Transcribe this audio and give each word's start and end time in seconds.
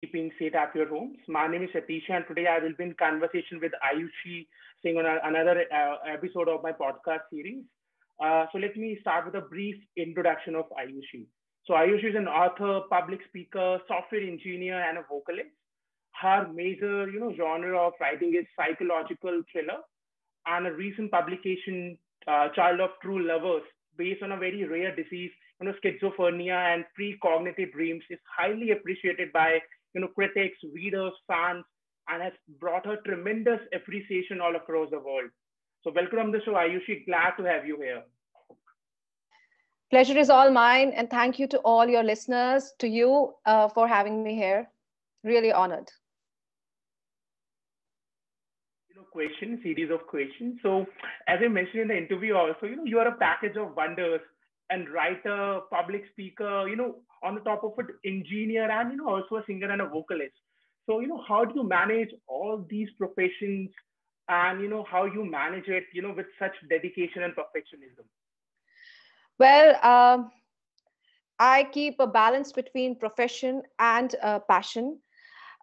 keeping 0.00 0.30
safe 0.38 0.54
at 0.54 0.74
your 0.74 0.88
homes. 0.88 1.18
My 1.28 1.46
name 1.46 1.62
is 1.62 1.70
Satisha, 1.70 2.10
and 2.10 2.24
today 2.26 2.46
I 2.46 2.58
will 2.58 2.72
be 2.76 2.84
in 2.84 2.94
conversation 2.94 3.60
with 3.60 3.72
Ayushi 3.84 4.46
Singh 4.82 4.96
on 4.96 5.04
another 5.04 5.64
uh, 5.72 5.96
episode 6.10 6.48
of 6.48 6.62
my 6.62 6.72
podcast 6.72 7.28
series. 7.30 7.64
Uh, 8.22 8.46
so 8.50 8.58
let 8.58 8.76
me 8.76 8.96
start 9.02 9.26
with 9.26 9.34
a 9.34 9.46
brief 9.46 9.76
introduction 9.98 10.54
of 10.54 10.64
Ayushi. 10.70 11.26
So 11.66 11.74
Ayushi 11.74 12.10
is 12.10 12.16
an 12.16 12.28
author, 12.28 12.80
public 12.88 13.20
speaker, 13.28 13.78
software 13.88 14.22
engineer, 14.22 14.80
and 14.80 14.98
a 14.98 15.02
vocalist. 15.08 15.50
Her 16.20 16.48
major, 16.52 17.08
you 17.08 17.20
know, 17.20 17.34
genre 17.36 17.78
of 17.78 17.92
writing 18.00 18.34
is 18.34 18.46
psychological 18.56 19.42
thriller, 19.52 19.80
and 20.46 20.66
a 20.66 20.72
recent 20.72 21.10
publication, 21.10 21.98
uh, 22.26 22.48
Child 22.56 22.80
of 22.80 22.90
True 23.02 23.26
Lovers, 23.26 23.64
based 23.98 24.22
on 24.22 24.32
a 24.32 24.38
very 24.38 24.64
rare 24.64 24.96
disease, 24.96 25.30
you 25.60 25.66
know, 25.66 25.74
schizophrenia 25.84 26.74
and 26.74 26.84
precognitive 26.98 27.72
dreams, 27.72 28.02
is 28.08 28.18
highly 28.38 28.70
appreciated 28.70 29.30
by 29.32 29.58
you 29.94 30.00
know, 30.00 30.08
critics, 30.08 30.58
readers, 30.74 31.12
fans, 31.26 31.64
and 32.08 32.22
has 32.22 32.32
brought 32.58 32.86
her 32.86 32.98
tremendous 33.04 33.60
appreciation 33.74 34.40
all 34.40 34.56
across 34.56 34.90
the 34.90 34.98
world. 34.98 35.30
So 35.82 35.92
welcome 35.94 36.18
on 36.18 36.30
the 36.30 36.40
show, 36.44 36.52
Ayushi. 36.52 37.06
Glad 37.06 37.32
to 37.38 37.44
have 37.44 37.66
you 37.66 37.76
here. 37.76 38.02
Pleasure 39.90 40.18
is 40.18 40.30
all 40.30 40.50
mine, 40.52 40.92
and 40.94 41.10
thank 41.10 41.38
you 41.38 41.48
to 41.48 41.58
all 41.58 41.88
your 41.88 42.04
listeners, 42.04 42.72
to 42.78 42.86
you 42.86 43.34
uh, 43.44 43.68
for 43.68 43.88
having 43.88 44.22
me 44.22 44.36
here. 44.36 44.68
Really 45.24 45.52
honored. 45.52 45.90
You 48.88 48.96
know, 48.96 49.06
question 49.10 49.58
series 49.62 49.90
of 49.90 50.06
questions. 50.06 50.60
So, 50.62 50.86
as 51.26 51.40
I 51.44 51.48
mentioned 51.48 51.82
in 51.82 51.88
the 51.88 51.96
interview, 51.98 52.34
also, 52.34 52.66
you 52.66 52.76
know, 52.76 52.84
you 52.84 52.98
are 53.00 53.08
a 53.08 53.16
package 53.16 53.56
of 53.56 53.74
wonders 53.76 54.20
and 54.70 54.88
writer, 54.88 55.60
public 55.70 56.04
speaker, 56.12 56.68
you 56.68 56.76
know, 56.76 56.96
on 57.22 57.34
the 57.34 57.40
top 57.40 57.64
of 57.64 57.72
it, 57.78 57.86
engineer, 58.04 58.70
and 58.70 58.92
you 58.92 58.96
know, 58.96 59.08
also 59.08 59.36
a 59.36 59.44
singer 59.46 59.70
and 59.70 59.82
a 59.82 59.86
vocalist. 59.86 60.34
So, 60.86 61.00
you 61.00 61.06
know, 61.06 61.22
how 61.26 61.44
do 61.44 61.52
you 61.54 61.62
manage 61.62 62.10
all 62.26 62.64
these 62.68 62.88
professions 62.98 63.70
and 64.28 64.60
you 64.60 64.68
know 64.68 64.84
how 64.90 65.04
you 65.04 65.24
manage 65.24 65.68
it, 65.68 65.84
you 65.92 66.02
know, 66.02 66.12
with 66.16 66.26
such 66.38 66.52
dedication 66.68 67.22
and 67.22 67.34
perfectionism? 67.34 68.04
Well, 69.38 69.84
um, 69.84 70.30
I 71.38 71.64
keep 71.72 71.96
a 71.98 72.06
balance 72.06 72.52
between 72.52 72.98
profession 72.98 73.62
and 73.78 74.14
uh, 74.22 74.40
passion. 74.40 74.98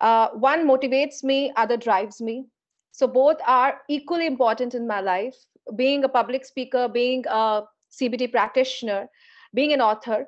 Uh, 0.02 0.30
one 0.30 0.68
motivates 0.68 1.24
me, 1.24 1.52
other 1.56 1.78
drives 1.78 2.22
me. 2.22 2.46
So 2.92 3.08
both 3.08 3.38
are 3.46 3.82
equally 3.90 4.26
important 4.26 4.74
in 4.74 4.88
my 4.88 5.02
life. 5.02 5.36
Being 5.76 6.04
a 6.04 6.10
public 6.10 6.46
speaker, 6.46 6.88
being 6.88 7.26
a 7.28 7.64
CBT 7.92 8.32
practitioner, 8.32 9.08
being 9.54 9.74
an 9.74 9.82
author, 9.82 10.28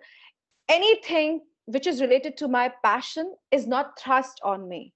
anything 0.70 1.42
which 1.66 1.88
is 1.88 2.02
related 2.02 2.38
to 2.38 2.48
my 2.48 2.72
passion 2.84 3.36
is 3.52 3.68
not 3.68 4.00
thrust 4.00 4.40
on 4.44 4.68
me. 4.70 4.94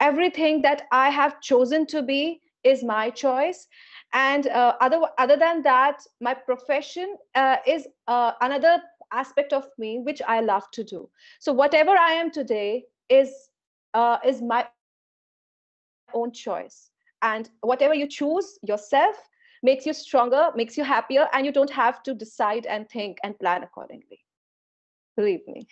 Everything 0.00 0.62
that 0.62 0.82
I 0.92 1.10
have 1.10 1.40
chosen 1.40 1.86
to 1.86 2.02
be 2.02 2.40
is 2.64 2.82
my 2.82 3.10
choice. 3.10 3.66
And 4.12 4.46
uh, 4.46 4.74
other, 4.80 5.00
other 5.18 5.36
than 5.36 5.62
that, 5.62 6.02
my 6.20 6.34
profession 6.34 7.16
uh, 7.34 7.56
is 7.66 7.86
uh, 8.06 8.32
another 8.40 8.80
aspect 9.12 9.52
of 9.52 9.68
me 9.78 10.00
which 10.00 10.22
I 10.26 10.40
love 10.40 10.64
to 10.72 10.84
do. 10.84 11.08
So 11.40 11.52
whatever 11.52 11.90
I 11.90 12.12
am 12.12 12.30
today 12.30 12.84
is 13.08 13.32
uh, 13.94 14.18
is 14.24 14.42
my 14.42 14.66
own 16.12 16.32
choice. 16.32 16.90
And 17.22 17.48
whatever 17.62 17.94
you 17.94 18.06
choose 18.06 18.58
yourself 18.62 19.16
makes 19.62 19.86
you 19.86 19.92
stronger, 19.92 20.50
makes 20.54 20.76
you 20.76 20.84
happier, 20.84 21.26
and 21.32 21.44
you 21.46 21.52
don't 21.52 21.70
have 21.70 22.02
to 22.04 22.14
decide 22.14 22.66
and 22.66 22.88
think 22.88 23.18
and 23.24 23.38
plan 23.38 23.62
accordingly. 23.62 24.20
Believe 25.18 25.40
me. 25.48 25.66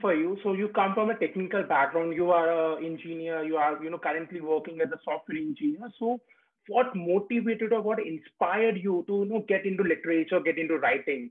For 0.00 0.14
you, 0.14 0.38
so 0.42 0.54
you 0.54 0.68
come 0.68 0.94
from 0.94 1.10
a 1.10 1.14
technical 1.14 1.62
background. 1.62 2.14
You 2.14 2.30
are 2.30 2.78
an 2.78 2.84
engineer. 2.86 3.44
You 3.44 3.58
are, 3.58 3.84
you 3.84 3.90
know, 3.90 3.98
currently 3.98 4.40
working 4.40 4.80
as 4.80 4.88
a 4.90 4.98
software 5.04 5.36
engineer. 5.36 5.90
So, 5.98 6.22
what 6.68 6.96
motivated 6.96 7.74
or 7.74 7.82
what 7.82 7.98
inspired 7.98 8.78
you 8.82 9.04
to, 9.08 9.18
you 9.18 9.24
know, 9.26 9.44
get 9.46 9.66
into 9.66 9.82
literature, 9.82 10.40
get 10.40 10.56
into 10.56 10.78
writing? 10.78 11.30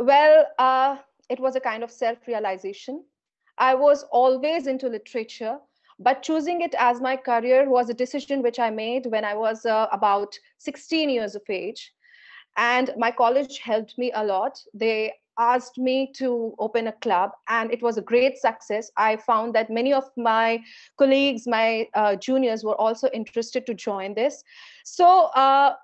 Well, 0.00 0.46
uh, 0.58 0.96
it 1.28 1.38
was 1.38 1.54
a 1.54 1.60
kind 1.60 1.84
of 1.84 1.92
self-realization. 1.92 3.04
I 3.56 3.76
was 3.76 4.02
always 4.10 4.66
into 4.66 4.88
literature 4.88 5.58
but 6.00 6.22
choosing 6.22 6.62
it 6.62 6.74
as 6.78 6.98
my 6.98 7.14
career 7.14 7.68
was 7.68 7.90
a 7.90 7.94
decision 7.94 8.40
which 8.40 8.58
I 8.58 8.70
made 8.70 9.04
when 9.04 9.22
I 9.22 9.34
was 9.34 9.66
uh, 9.66 9.86
about 9.92 10.34
16 10.56 11.10
years 11.10 11.34
of 11.34 11.42
age. 11.50 11.92
And 12.56 12.90
my 12.96 13.10
college 13.10 13.58
helped 13.58 13.96
me 13.98 14.12
a 14.14 14.24
lot. 14.24 14.62
They 14.74 15.14
asked 15.38 15.78
me 15.78 16.12
to 16.16 16.54
open 16.58 16.88
a 16.88 16.92
club, 16.92 17.30
and 17.48 17.72
it 17.72 17.82
was 17.82 17.96
a 17.96 18.02
great 18.02 18.38
success. 18.38 18.90
I 18.96 19.16
found 19.16 19.54
that 19.54 19.70
many 19.70 19.92
of 19.92 20.04
my 20.16 20.62
colleagues, 20.98 21.46
my 21.46 21.88
uh, 21.94 22.16
juniors, 22.16 22.62
were 22.62 22.78
also 22.78 23.08
interested 23.14 23.66
to 23.66 23.74
join 23.74 24.14
this. 24.14 24.42
So, 24.84 25.30
uh, 25.34 25.74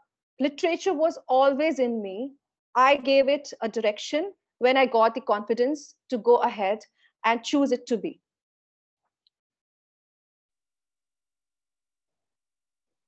literature 0.41 0.93
was 0.93 1.19
always 1.28 1.78
in 1.78 2.03
me. 2.03 2.32
I 2.75 2.97
gave 2.97 3.28
it 3.28 3.53
a 3.62 3.69
direction 3.69 4.33
when 4.59 4.77
I 4.77 4.84
got 4.87 5.15
the 5.15 5.22
confidence 5.22 5.94
to 6.10 6.19
go 6.19 6.37
ahead 6.37 6.81
and 7.25 7.43
choose 7.43 7.72
it 7.72 7.87
to 7.87 7.97
be. 7.97 8.21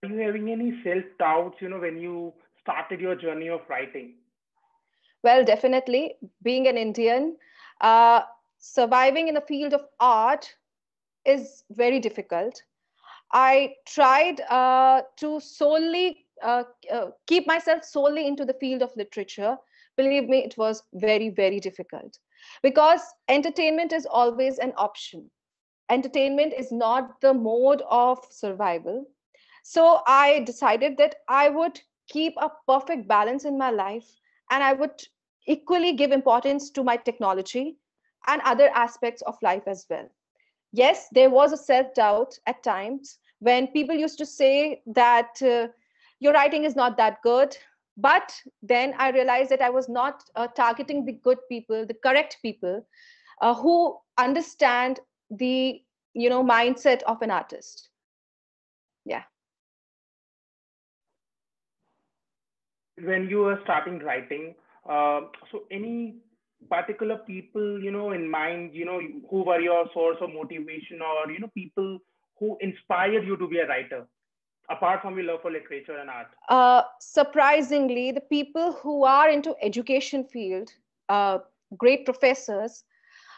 are 0.05 0.09
you 0.09 0.19
having 0.19 0.51
any 0.51 0.73
self 0.85 1.05
doubts 1.19 1.61
you 1.61 1.69
know 1.69 1.79
when 1.79 1.99
you 1.99 2.33
started 2.69 3.01
your 3.01 3.17
journey 3.17 3.49
of 3.49 3.69
writing? 3.69 4.15
Well 5.23 5.45
definitely. 5.45 6.17
Being 6.43 6.67
an 6.69 6.77
indian 6.77 7.37
uh, 7.81 8.23
surviving 8.59 9.29
in 9.29 9.35
the 9.35 9.41
field 9.41 9.75
of 9.75 9.87
art 10.01 10.55
is 11.25 11.65
very 11.71 12.01
difficult. 12.01 12.63
I 13.33 13.75
tried 13.87 14.41
uh, 14.43 15.03
to 15.19 15.41
solely 15.41 16.27
uh, 16.43 16.65
uh, 16.93 17.11
keep 17.27 17.47
myself 17.47 17.85
solely 17.85 18.27
into 18.27 18.45
the 18.45 18.55
field 18.55 18.83
of 18.83 18.97
literature. 18.97 19.57
Believe 19.97 20.29
me 20.29 20.45
it 20.45 20.57
was 20.59 20.83
very 20.95 21.31
very 21.31 21.61
difficult. 21.61 22.19
Because 22.63 23.03
entertainment 23.29 23.93
is 23.93 24.07
always 24.07 24.59
an 24.59 24.73
option. 24.77 25.31
Entertainment 25.91 26.53
is 26.53 26.71
not 26.73 27.21
the 27.21 27.35
mode 27.35 27.83
of 27.89 28.19
survival. 28.31 29.07
So 29.63 30.01
I 30.07 30.41
decided 30.41 30.97
that 30.99 31.17
I 31.29 31.51
would 31.51 31.81
keep 32.09 32.35
a 32.39 32.51
perfect 32.67 33.07
balance 33.07 33.45
in 33.45 33.59
my 33.59 33.71
life 33.71 34.09
and 34.51 34.63
I 34.63 34.73
would 34.73 35.03
equally 35.47 35.93
give 35.93 36.13
importance 36.13 36.71
to 36.71 36.85
my 36.85 36.97
technology 36.97 37.77
and 38.27 38.43
other 38.43 38.69
aspects 38.75 39.23
of 39.23 39.37
life 39.43 39.63
as 39.67 39.87
well. 39.89 40.09
Yes, 40.73 41.09
there 41.13 41.31
was 41.31 41.53
a 41.53 41.57
self 41.57 41.95
doubt 41.95 42.39
at 42.47 42.63
times 42.63 43.19
when 43.41 43.69
people 43.69 43.95
used 43.95 44.19
to 44.19 44.27
say 44.27 44.83
that 44.87 45.41
uh, 45.43 45.69
your 46.21 46.33
writing 46.33 46.65
is 46.65 46.77
not 46.77 46.97
that 46.97 47.23
good. 47.23 47.57
But 47.97 48.33
then 48.63 48.95
I 48.97 49.11
realized 49.11 49.51
that 49.51 49.63
I 49.63 49.71
was 49.71 49.89
not 49.89 50.23
uh, 50.37 50.47
targeting 50.47 51.05
the 51.05 51.13
good 51.13 51.39
people, 51.49 51.85
the 51.85 51.95
correct 51.95 52.39
people 52.43 52.87
uh, 53.41 53.55
who 53.55 53.99
understand 54.19 55.01
the 55.31 55.83
you 56.15 56.31
know 56.31 56.45
mindset 56.45 57.03
of 57.03 57.23
an 57.23 57.31
artist. 57.31 57.89
Yeah. 59.05 59.23
When 63.05 63.29
you 63.29 63.39
were 63.39 63.61
starting 63.65 63.99
writing, 64.01 64.55
uh, 64.89 65.21
so 65.51 65.65
any 65.71 66.17
particular 66.71 67.19
people, 67.19 67.83
you 67.83 67.91
know, 67.91 68.13
in 68.13 68.29
mind, 68.31 68.75
you 68.75 68.85
know, 68.85 69.01
who 69.31 69.43
were 69.45 69.61
your 69.61 69.87
source 69.95 70.17
of 70.21 70.33
motivation 70.33 71.01
or, 71.03 71.31
you 71.31 71.39
know, 71.39 71.51
people 71.55 71.99
who 72.39 72.57
inspired 72.61 73.27
you 73.27 73.37
to 73.37 73.47
be 73.47 73.59
a 73.59 73.67
writer? 73.67 74.07
apart 74.71 75.01
from 75.03 75.17
your 75.17 75.25
love 75.25 75.43
for 75.43 75.51
literature 75.51 75.97
and 75.97 76.11
art 76.11 76.27
uh, 76.49 76.83
surprisingly 77.01 78.13
the 78.13 78.21
people 78.21 78.73
who 78.73 79.05
are 79.05 79.31
into 79.31 79.55
education 79.63 80.25
field 80.25 80.71
uh, 81.09 81.39
great 81.77 82.05
professors 82.05 82.85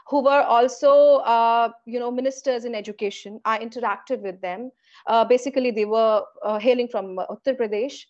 who 0.08 0.22
were 0.22 0.42
also 0.42 1.16
uh, 1.18 1.68
you 1.86 2.00
know 2.00 2.10
ministers 2.10 2.64
in 2.64 2.74
education 2.74 3.40
i 3.44 3.58
interacted 3.58 4.20
with 4.20 4.40
them 4.40 4.70
uh, 5.06 5.24
basically 5.24 5.70
they 5.70 5.84
were 5.84 6.22
uh, 6.42 6.58
hailing 6.58 6.88
from 6.88 7.16
uttar 7.16 7.56
pradesh 7.60 8.04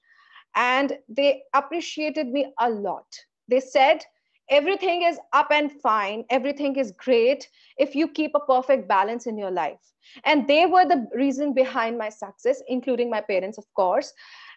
and 0.54 0.98
they 1.08 1.42
appreciated 1.54 2.28
me 2.28 2.52
a 2.58 2.68
lot. 2.68 3.06
They 3.48 3.60
said, 3.60 4.04
everything 4.48 5.02
is 5.02 5.18
up 5.32 5.50
and 5.50 5.70
fine, 5.80 6.24
everything 6.30 6.76
is 6.76 6.92
great 6.92 7.48
if 7.78 7.94
you 7.94 8.08
keep 8.08 8.32
a 8.34 8.40
perfect 8.40 8.88
balance 8.88 9.26
in 9.26 9.38
your 9.38 9.50
life. 9.50 9.80
And 10.24 10.48
they 10.48 10.66
were 10.66 10.84
the 10.84 11.06
reason 11.14 11.54
behind 11.54 11.96
my 11.96 12.08
success, 12.08 12.62
including 12.68 13.10
my 13.10 13.20
parents, 13.20 13.58
of 13.58 13.64
course. 13.74 14.12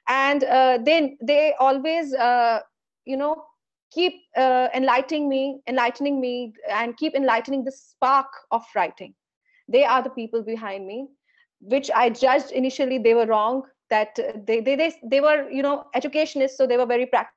And 0.07 0.43
uh, 0.43 0.79
then 0.83 1.17
they 1.21 1.53
always, 1.59 2.13
uh, 2.13 2.59
you 3.05 3.17
know, 3.17 3.43
keep 3.91 4.13
uh, 4.35 4.69
enlightening 4.73 5.29
me, 5.29 5.59
enlightening 5.67 6.19
me, 6.19 6.53
and 6.69 6.97
keep 6.97 7.13
enlightening 7.13 7.63
the 7.63 7.71
spark 7.71 8.27
of 8.51 8.63
writing. 8.75 9.13
They 9.67 9.85
are 9.85 10.01
the 10.01 10.09
people 10.09 10.41
behind 10.41 10.87
me, 10.87 11.07
which 11.59 11.91
I 11.91 12.09
judged 12.09 12.51
initially 12.51 12.97
they 12.97 13.13
were 13.13 13.27
wrong 13.27 13.63
that 13.89 14.15
they, 14.45 14.61
they, 14.61 14.75
they, 14.75 14.93
they 15.03 15.21
were, 15.21 15.49
you 15.49 15.61
know, 15.61 15.85
educationists, 15.93 16.57
so 16.57 16.65
they 16.67 16.77
were 16.77 16.85
very 16.85 17.05
practical. 17.05 17.33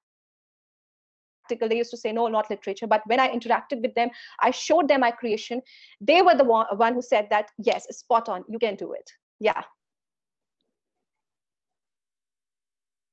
They 1.49 1.77
used 1.77 1.91
to 1.91 1.97
say 1.97 2.13
no 2.13 2.27
not 2.27 2.51
literature. 2.51 2.89
But 2.89 3.03
when 3.07 3.21
i 3.21 3.29
interacted 3.29 3.81
with 3.81 3.95
them 3.95 4.11
i 4.41 4.51
showed 4.51 4.89
them 4.89 5.01
my 5.01 5.13
creation 5.13 5.63
they 6.01 6.21
were 6.21 6.35
the 6.35 6.43
one, 6.43 6.67
one 6.77 6.95
who 6.95 7.03
said 7.03 7.29
that 7.31 7.51
yes 7.59 7.87
spot 7.97 8.29
on 8.29 8.45
you 8.49 8.59
can 8.59 8.75
do 8.75 8.93
it. 8.93 9.09
Yeah. 9.39 9.63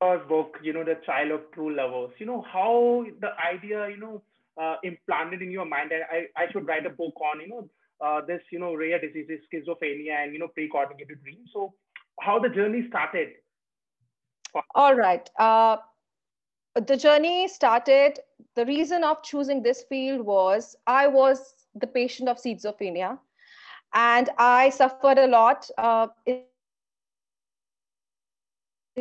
Book 0.01 0.57
you 0.63 0.73
know 0.73 0.83
the 0.83 0.95
child 1.05 1.31
of 1.31 1.41
true 1.53 1.75
lovers 1.75 2.11
you 2.17 2.25
know 2.25 2.41
how 2.51 3.05
the 3.21 3.29
idea 3.39 3.87
you 3.89 3.97
know 3.97 4.21
uh, 4.61 4.75
implanted 4.83 5.41
in 5.41 5.51
your 5.51 5.65
mind 5.65 5.91
I, 5.93 6.25
I 6.35 6.51
should 6.51 6.67
write 6.67 6.85
a 6.85 6.89
book 6.89 7.13
on 7.21 7.39
you 7.39 7.49
know 7.49 7.69
uh, 8.03 8.21
this 8.25 8.41
you 8.51 8.59
know 8.59 8.73
rare 8.75 8.99
diseases 8.99 9.39
schizophrenia 9.47 10.23
and 10.23 10.33
you 10.33 10.39
know 10.39 10.49
pre-coordinated 10.49 11.21
dreams. 11.23 11.49
So 11.53 11.73
how 12.19 12.39
the 12.39 12.49
journey 12.49 12.85
started? 12.87 13.29
All 14.75 14.95
right. 14.95 15.29
Uh, 15.37 15.77
the 16.75 16.97
journey 16.97 17.47
started 17.47 18.19
the 18.55 18.65
reason 18.65 19.03
of 19.03 19.21
choosing 19.23 19.61
this 19.61 19.83
field 19.89 20.25
was 20.25 20.75
i 20.87 21.05
was 21.05 21.67
the 21.75 21.87
patient 21.87 22.27
of 22.27 22.37
schizophrenia 22.37 23.17
and 23.93 24.29
i 24.37 24.69
suffered 24.69 25.19
a 25.19 25.27
lot 25.27 25.69
uh, 25.77 26.07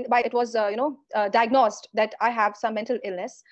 by 0.08 0.20
it 0.20 0.32
was 0.32 0.54
uh, 0.54 0.68
you 0.68 0.76
know 0.76 0.98
uh, 1.14 1.28
diagnosed 1.28 1.88
that 1.94 2.14
i 2.20 2.30
have 2.30 2.56
some 2.56 2.74
mental 2.74 2.98
illness. 3.04 3.42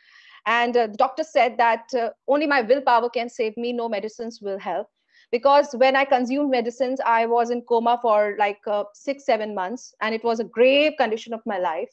And 0.47 0.75
uh, 0.75 0.87
the 0.87 0.97
doctor 0.97 1.23
said 1.23 1.59
that 1.59 1.85
uh, 1.95 2.11
only 2.27 2.47
my 2.47 2.63
willpower 2.63 3.11
can 3.11 3.29
save 3.29 3.59
me 3.59 3.75
no 3.75 3.91
medicines 3.91 4.41
will 4.41 4.59
help 4.59 4.89
because 5.31 5.75
when 5.75 5.97
i 5.97 6.05
consumed 6.05 6.51
medicines 6.51 7.01
i 7.07 7.27
was 7.27 7.51
in 7.51 7.63
coma 7.63 7.99
for 8.03 8.37
like 8.39 8.61
uh, 8.67 8.85
6 8.95 9.25
7 9.25 9.55
months 9.55 9.95
and 10.01 10.15
it 10.15 10.25
was 10.25 10.41
a 10.41 10.45
grave 10.45 10.93
condition 10.99 11.33
of 11.33 11.41
my 11.47 11.59
life 11.59 11.91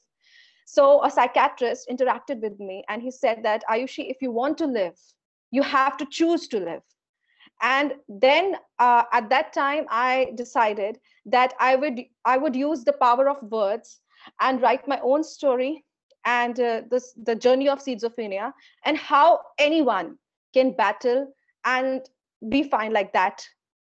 so 0.70 1.02
a 1.06 1.10
psychiatrist 1.10 1.88
interacted 1.90 2.42
with 2.42 2.60
me 2.60 2.84
and 2.90 3.02
he 3.02 3.10
said 3.10 3.42
that 3.44 3.64
Ayushi, 3.70 4.12
if 4.12 4.18
you 4.22 4.32
want 4.32 4.58
to 4.58 4.66
live, 4.66 5.00
you 5.50 5.64
have 5.64 5.96
to 5.96 6.06
choose 6.06 6.50
to 6.50 6.60
live. 6.60 6.82
And 7.62 7.94
then 8.10 8.58
uh, 8.78 9.04
at 9.14 9.30
that 9.30 9.54
time, 9.54 9.86
I 9.90 10.34
decided 10.36 11.00
that 11.26 11.54
I 11.62 11.76
would 11.78 12.02
I 12.26 12.38
would 12.38 12.54
use 12.54 12.84
the 12.84 12.92
power 12.94 13.30
of 13.30 13.42
words 13.44 14.02
and 14.42 14.62
write 14.62 14.88
my 14.90 15.00
own 15.02 15.24
story 15.24 15.86
and 16.26 16.60
uh, 16.60 16.82
this, 16.92 17.14
the 17.24 17.34
journey 17.34 17.70
of 17.70 17.80
schizophrenia 17.80 18.52
and 18.84 18.98
how 18.98 19.40
anyone 19.58 20.18
can 20.54 20.74
battle 20.74 21.34
and 21.64 22.02
be 22.50 22.64
fine 22.64 22.94
like 22.94 23.14
that, 23.14 23.46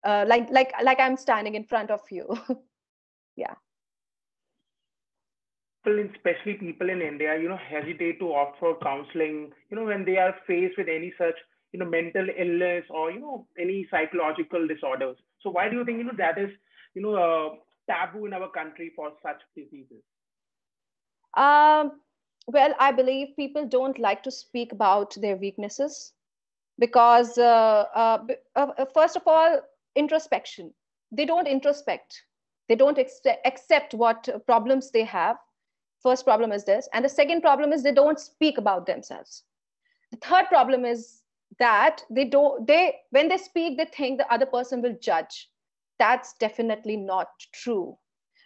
uh, 0.04 0.24
like 0.26 0.50
like 0.50 0.72
like 0.82 1.00
I'm 1.00 1.16
standing 1.16 1.54
in 1.54 1.64
front 1.64 1.90
of 1.90 2.00
you. 2.10 2.26
yeah 3.36 3.54
people, 5.84 6.04
especially 6.14 6.54
people 6.54 6.90
in 6.90 7.02
India, 7.02 7.38
you 7.38 7.48
know, 7.48 7.58
hesitate 7.68 8.18
to 8.20 8.32
opt 8.32 8.58
for 8.58 8.78
counseling, 8.82 9.52
you 9.70 9.76
know, 9.76 9.84
when 9.84 10.04
they 10.04 10.16
are 10.16 10.34
faced 10.46 10.78
with 10.78 10.88
any 10.88 11.12
such, 11.18 11.34
you 11.72 11.78
know, 11.78 11.86
mental 11.86 12.26
illness 12.36 12.84
or, 12.90 13.10
you 13.10 13.20
know, 13.20 13.46
any 13.58 13.86
psychological 13.90 14.66
disorders. 14.66 15.16
So 15.40 15.50
why 15.50 15.68
do 15.68 15.76
you 15.76 15.84
think, 15.84 15.98
you 15.98 16.04
know, 16.04 16.12
that 16.18 16.38
is, 16.38 16.50
you 16.94 17.02
know, 17.02 17.14
uh, 17.14 17.54
taboo 17.90 18.26
in 18.26 18.32
our 18.32 18.50
country 18.50 18.92
for 18.94 19.12
such 19.22 19.40
diseases? 19.56 20.02
Um, 21.36 22.00
well, 22.46 22.74
I 22.78 22.92
believe 22.92 23.28
people 23.36 23.66
don't 23.66 23.98
like 23.98 24.22
to 24.24 24.30
speak 24.30 24.72
about 24.72 25.14
their 25.20 25.36
weaknesses 25.36 26.12
because, 26.84 27.38
uh, 27.38 27.84
uh, 28.02 28.18
uh 28.56 28.84
first 28.98 29.16
of 29.16 29.22
all, 29.26 29.60
introspection. 29.94 30.72
They 31.10 31.26
don't 31.26 31.48
introspect. 31.56 32.12
They 32.68 32.76
don't 32.76 32.98
accept 32.98 33.94
what 33.94 34.28
problems 34.46 34.90
they 34.90 35.04
have 35.04 35.36
First 36.02 36.24
problem 36.24 36.50
is 36.50 36.64
this. 36.64 36.88
And 36.92 37.04
the 37.04 37.08
second 37.08 37.42
problem 37.42 37.72
is 37.72 37.82
they 37.82 37.92
don't 37.92 38.18
speak 38.18 38.58
about 38.58 38.86
themselves. 38.86 39.44
The 40.10 40.16
third 40.18 40.46
problem 40.48 40.84
is 40.84 41.22
that 41.58 42.02
they 42.10 42.24
don't, 42.24 42.66
they, 42.66 42.96
when 43.10 43.28
they 43.28 43.36
speak, 43.36 43.78
they 43.78 43.84
think 43.84 44.18
the 44.18 44.32
other 44.32 44.46
person 44.46 44.82
will 44.82 44.96
judge. 45.00 45.48
That's 45.98 46.34
definitely 46.40 46.96
not 46.96 47.28
true. 47.54 47.96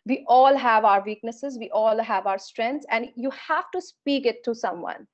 We 0.05 0.25
all 0.29 0.55
have 0.55 0.85
our 0.85 1.03
weaknesses, 1.05 1.59
we 1.59 1.71
all 1.71 2.01
have 2.01 2.27
our 2.27 2.39
strengths, 2.39 2.87
and 2.91 3.09
you 3.17 3.31
have 3.31 3.71
to 3.73 3.81
speak 3.81 4.27
it 4.27 4.45
to 4.45 4.55
someone 4.55 5.09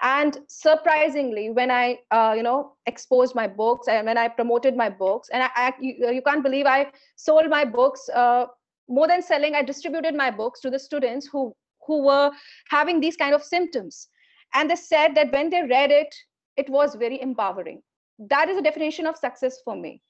and 0.00 0.38
surprisingly 0.48 1.50
when 1.50 1.70
i 1.70 1.98
uh, 2.10 2.34
you 2.36 2.42
know 2.42 2.72
exposed 2.86 3.34
my 3.34 3.46
books 3.46 3.88
and 3.88 4.06
when 4.06 4.18
i 4.18 4.28
promoted 4.28 4.76
my 4.76 4.88
books 4.88 5.28
and 5.32 5.42
i, 5.42 5.50
I 5.54 5.72
you, 5.80 6.10
you, 6.10 6.22
can't 6.22 6.42
believe 6.42 6.66
i 6.66 6.90
sold 7.16 7.48
my 7.48 7.64
books 7.64 8.08
uh, 8.14 8.46
more 8.88 9.08
than 9.08 9.22
selling 9.22 9.54
i 9.54 9.62
distributed 9.62 10.14
my 10.14 10.30
books 10.30 10.60
to 10.60 10.70
the 10.70 10.78
students 10.78 11.26
who 11.26 11.54
who 11.86 12.02
were 12.02 12.30
having 12.68 13.00
these 13.00 13.16
kind 13.16 13.34
of 13.34 13.42
symptoms. 13.42 14.08
And 14.54 14.70
they 14.70 14.76
said 14.76 15.14
that 15.14 15.32
when 15.32 15.50
they 15.50 15.62
read 15.62 15.90
it 15.90 16.14
it 16.56 16.68
was 16.68 16.94
very 16.94 17.20
empowering. 17.20 17.80
That 18.18 18.50
is 18.50 18.58
a 18.58 18.62
definition 18.62 19.06
of 19.06 19.16
success 19.16 19.58
for 19.64 19.74
me. 19.74 20.02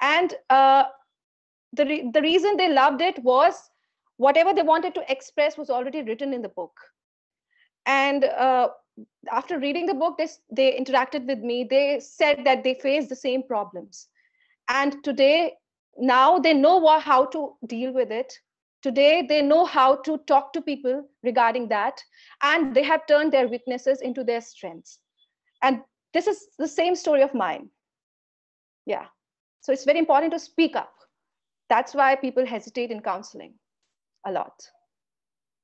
And 0.00 0.32
uh, 0.48 0.84
the, 1.72 1.84
re- 1.84 2.10
the 2.12 2.22
reason 2.22 2.56
they 2.56 2.72
loved 2.72 3.00
it 3.00 3.18
was 3.24 3.68
whatever 4.16 4.54
they 4.54 4.62
wanted 4.62 4.94
to 4.94 5.10
express 5.10 5.58
was 5.58 5.70
already 5.70 6.02
written 6.02 6.32
in 6.32 6.40
the 6.40 6.48
book. 6.48 6.72
And 7.84 8.24
uh, 8.24 8.68
after 9.30 9.58
reading 9.58 9.86
the 9.86 9.94
book 9.94 10.18
they, 10.18 10.28
they 10.50 10.78
interacted 10.78 11.26
with 11.26 11.38
me 11.38 11.64
they 11.68 12.00
said 12.00 12.42
that 12.44 12.62
they 12.62 12.74
faced 12.74 13.08
the 13.08 13.16
same 13.16 13.42
problems 13.42 14.08
and 14.68 15.02
today 15.02 15.52
now 15.98 16.38
they 16.38 16.54
know 16.54 16.78
what, 16.78 17.02
how 17.02 17.24
to 17.26 17.52
deal 17.66 17.92
with 17.92 18.10
it 18.10 18.32
Today, 18.82 19.24
they 19.28 19.42
know 19.42 19.64
how 19.64 19.94
to 20.02 20.18
talk 20.26 20.52
to 20.52 20.60
people 20.60 21.08
regarding 21.22 21.68
that, 21.68 22.02
and 22.42 22.74
they 22.74 22.82
have 22.82 23.06
turned 23.06 23.32
their 23.32 23.46
weaknesses 23.46 24.00
into 24.00 24.24
their 24.24 24.40
strengths. 24.40 24.98
And 25.62 25.82
this 26.12 26.26
is 26.26 26.48
the 26.58 26.66
same 26.66 26.96
story 26.96 27.22
of 27.22 27.32
mine. 27.32 27.70
Yeah. 28.84 29.06
So 29.60 29.72
it's 29.72 29.84
very 29.84 30.00
important 30.00 30.32
to 30.32 30.40
speak 30.40 30.74
up. 30.74 30.92
That's 31.68 31.94
why 31.94 32.16
people 32.16 32.44
hesitate 32.44 32.90
in 32.90 33.00
counseling 33.00 33.54
a 34.26 34.32
lot. 34.32 34.52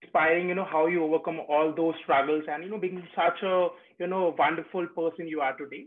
Inspiring, 0.03 0.49
you 0.49 0.55
know, 0.55 0.65
how 0.65 0.87
you 0.87 1.05
overcome 1.05 1.41
all 1.49 1.73
those 1.75 1.95
struggles 2.03 2.45
and, 2.49 2.63
you 2.63 2.71
know, 2.71 2.79
being 2.79 3.03
such 3.17 3.43
a, 3.43 3.69
you 3.99 4.07
know, 4.07 4.35
wonderful 4.39 4.87
person 4.89 5.27
you 5.27 5.41
are 5.41 5.57
today. 5.57 5.87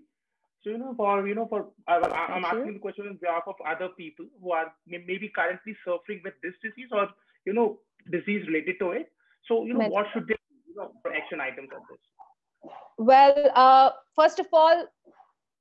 So, 0.63 0.69
you 0.69 0.77
know, 0.77 0.93
for, 0.95 1.27
you 1.27 1.33
know, 1.33 1.47
for, 1.47 1.67
I, 1.87 1.95
am 2.35 2.45
asking 2.45 2.73
the 2.73 2.79
question 2.79 3.07
on 3.07 3.17
behalf 3.21 3.43
of 3.47 3.55
other 3.65 3.89
people 3.97 4.25
who 4.41 4.51
are 4.51 4.73
maybe 4.85 5.31
currently 5.33 5.75
suffering 5.85 6.21
with 6.23 6.33
this 6.43 6.53
disease 6.61 6.89
or, 6.91 7.07
you 7.45 7.53
know, 7.53 7.79
disease 8.11 8.45
related 8.47 8.75
to 8.79 8.91
it. 8.91 9.11
So, 9.47 9.65
you 9.65 9.73
know, 9.73 9.79
Mental. 9.79 9.95
what 9.95 10.07
should 10.13 10.27
they, 10.27 10.35
you 10.67 10.75
know, 10.75 10.91
for 11.01 11.13
action 11.13 11.39
items 11.41 11.69
of 11.75 11.81
this? 11.89 12.71
Well, 12.97 13.51
uh, 13.55 13.91
first 14.15 14.39
of 14.39 14.47
all, 14.53 14.85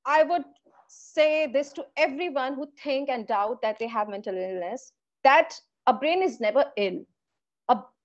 I 0.05 0.23
would 0.23 0.43
say 0.87 1.47
this 1.47 1.71
to 1.73 1.85
everyone 1.97 2.53
who 2.53 2.67
think 2.83 3.09
and 3.09 3.25
doubt 3.25 3.61
that 3.61 3.79
they 3.79 3.87
have 3.87 4.09
mental 4.09 4.35
illness, 4.35 4.91
that 5.23 5.59
a 5.87 5.93
brain 5.93 6.21
is 6.21 6.39
never 6.39 6.65
ill. 6.77 7.03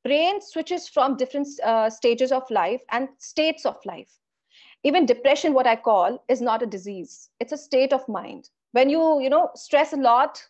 Brain 0.07 0.41
switches 0.41 0.89
from 0.89 1.17
different 1.17 1.49
uh, 1.65 1.91
stages 1.91 2.31
of 2.31 2.49
life 2.51 2.81
and 2.93 3.09
states 3.19 3.67
of 3.67 3.77
life. 3.85 4.21
Even 4.85 5.05
depression 5.05 5.53
what 5.53 5.67
i 5.67 5.75
call 5.75 6.23
is 6.29 6.41
not 6.41 6.63
a 6.63 6.67
disease. 6.67 7.31
It's 7.41 7.53
a 7.53 7.57
state 7.57 7.93
of 7.93 8.09
mind. 8.09 8.51
When 8.71 8.89
you 8.89 9.21
you 9.21 9.31
know 9.31 9.51
stress 9.55 9.93
a 9.93 9.97
lot 9.97 10.43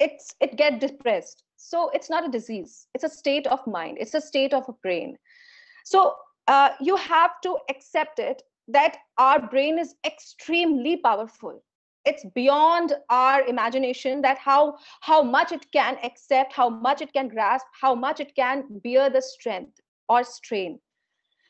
it's 0.00 0.34
it 0.40 0.56
get 0.56 0.80
depressed. 0.80 1.44
So 1.56 1.90
it's 1.90 2.10
not 2.10 2.26
a 2.26 2.30
disease. 2.30 2.88
It's 2.94 3.04
a 3.04 3.08
state 3.08 3.46
of 3.46 3.64
mind. 3.66 3.98
It's 4.00 4.14
a 4.14 4.20
state 4.20 4.52
of 4.52 4.68
a 4.68 4.72
brain. 4.72 5.16
So 5.84 6.16
uh, 6.48 6.70
you 6.80 6.96
have 6.96 7.40
to 7.42 7.56
accept 7.70 8.18
it 8.18 8.42
that 8.66 8.96
our 9.18 9.40
brain 9.48 9.78
is 9.78 9.94
extremely 10.04 10.96
powerful 10.96 11.62
it's 12.04 12.24
beyond 12.34 12.94
our 13.10 13.42
imagination 13.42 14.22
that 14.22 14.38
how 14.38 14.76
how 15.00 15.22
much 15.22 15.52
it 15.52 15.66
can 15.72 15.96
accept 16.02 16.52
how 16.52 16.68
much 16.68 17.00
it 17.00 17.12
can 17.12 17.28
grasp 17.28 17.66
how 17.80 17.94
much 17.94 18.20
it 18.20 18.34
can 18.34 18.64
bear 18.84 19.08
the 19.10 19.22
strength 19.22 19.80
or 20.08 20.24
strain. 20.24 20.80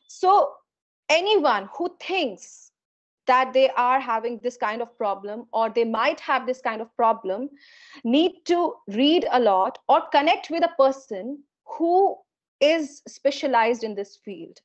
So 0.09 0.53
anyone 1.09 1.69
who 1.77 1.97
thinks 2.01 2.71
that 3.27 3.53
they 3.53 3.71
are 3.71 4.01
having 4.01 4.41
this 4.43 4.57
kind 4.57 4.83
of 4.83 4.97
problem 4.99 5.47
or 5.53 5.71
they 5.71 5.85
might 5.85 6.21
have 6.21 6.47
this 6.47 6.61
kind 6.61 6.83
of 6.83 6.95
problem 6.97 7.49
need 8.05 8.33
to 8.47 8.75
read 8.89 9.27
a 9.31 9.41
lot 9.41 9.79
or 9.89 10.03
connect 10.11 10.51
with 10.51 10.65
a 10.65 10.75
person 10.77 11.43
who 11.67 12.17
is 12.61 13.03
specialized 13.07 13.85
in 13.85 13.95
this 13.95 14.19
field. 14.25 14.59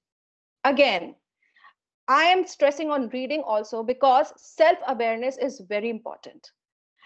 Again 0.63 1.15
i 2.08 2.24
am 2.24 2.46
stressing 2.46 2.92
on 2.92 3.10
reading 3.10 3.42
also 3.46 3.84
because 3.84 4.34
self 4.38 4.78
awareness 4.88 5.38
is 5.38 5.62
very 5.70 5.90
important 5.90 6.52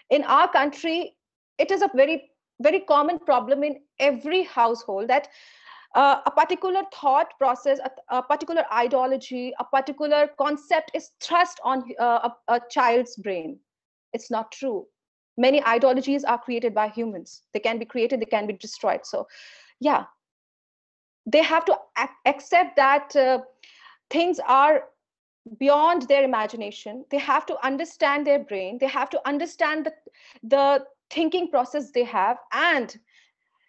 in 0.10 0.24
our 0.24 0.52
country 0.52 1.16
it 1.58 1.72
is 1.72 1.82
a 1.82 1.90
very 1.96 2.32
very 2.62 2.80
common 2.82 3.18
problem 3.20 3.64
in 3.64 3.80
every 4.00 4.44
household 4.44 5.08
that 5.08 5.28
uh, 5.96 6.22
a 6.26 6.32
particular 6.32 6.84
thought 6.94 7.38
process, 7.38 7.80
a, 7.80 8.18
a, 8.18 8.24
particular 8.24 8.64
ideology, 8.74 9.54
a 9.60 9.66
particular 9.66 10.30
concept 10.38 10.92
is 10.94 11.12
thrust 11.20 11.60
on 11.64 11.84
uh, 12.00 12.30
a, 12.48 12.54
a 12.56 12.62
child's 12.70 13.16
brain. 13.18 13.60
It's 14.14 14.32
not 14.32 14.52
true. 14.52 14.86
Many 15.38 15.64
ideologies 15.66 16.24
are 16.24 16.38
created 16.38 16.74
by 16.74 16.90
humans. 16.90 17.44
They 17.54 17.60
can 17.60 17.78
be 17.78 17.86
created, 17.86 18.22
they 18.22 18.26
can 18.26 18.48
be 18.48 18.54
destroyed. 18.54 19.06
So, 19.06 19.28
yeah, 19.80 20.06
they 21.26 21.44
have 21.44 21.66
to 21.66 21.78
ac- 21.98 22.10
accept 22.26 22.76
that 22.78 23.16
uh, 23.16 23.40
things 24.12 24.40
are 24.48 24.84
beyond 25.58 26.04
their 26.04 26.24
imagination. 26.24 27.06
They 27.10 27.18
have 27.18 27.46
to 27.48 27.66
understand 27.66 28.28
their 28.28 28.40
brain. 28.40 28.78
They 28.80 28.88
have 28.88 29.10
to 29.12 29.28
understand 29.28 29.86
the, 29.86 29.94
the 30.44 30.86
thinking 31.10 31.50
process 31.50 31.92
they 31.92 32.04
have. 32.04 32.38
And 32.54 32.96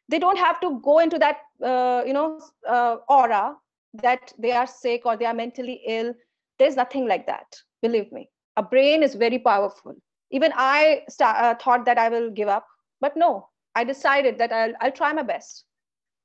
they 0.08 0.18
don't 0.18 0.38
have 0.38 0.60
to 0.60 0.80
go 0.82 0.98
into 0.98 1.18
that 1.18 1.38
uh, 1.64 2.02
you 2.06 2.12
know 2.12 2.40
uh, 2.68 2.96
aura 3.08 3.56
that 3.94 4.32
they 4.38 4.52
are 4.52 4.66
sick 4.66 5.02
or 5.04 5.16
they 5.16 5.26
are 5.26 5.34
mentally 5.34 5.80
ill. 5.86 6.12
There's 6.58 6.76
nothing 6.76 7.06
like 7.08 7.26
that 7.26 7.56
believe 7.80 8.12
me. 8.12 8.28
A 8.56 8.62
brain 8.62 9.02
is 9.02 9.14
very 9.14 9.38
powerful. 9.38 9.94
Even 10.30 10.52
i 10.56 11.02
uh, 11.20 11.54
thought 11.54 11.84
that 11.84 11.98
i 11.98 12.08
will 12.08 12.30
give 12.30 12.48
up 12.48 12.66
but 13.00 13.16
no. 13.16 13.48
I 13.74 13.84
decided 13.84 14.36
that 14.38 14.52
I'll, 14.52 14.74
I'll 14.82 14.92
try 14.92 15.12
my 15.14 15.22
best. 15.22 15.64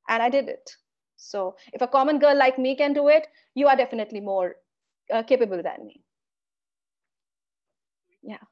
And 0.10 0.22
i 0.22 0.30
did 0.30 0.50
it 0.50 0.70
so 1.18 1.56
if 1.74 1.82
a 1.82 1.88
common 1.88 2.20
girl 2.20 2.38
like 2.38 2.58
me 2.58 2.76
can 2.76 2.94
do 2.94 3.08
it 3.10 3.28
you 3.54 3.68
are 3.68 3.76
definitely 3.76 4.20
more 4.22 4.56
uh, 5.14 5.24
capable 5.24 5.62
than 5.64 5.88
me. 5.88 6.02
Yeah. 8.24 8.44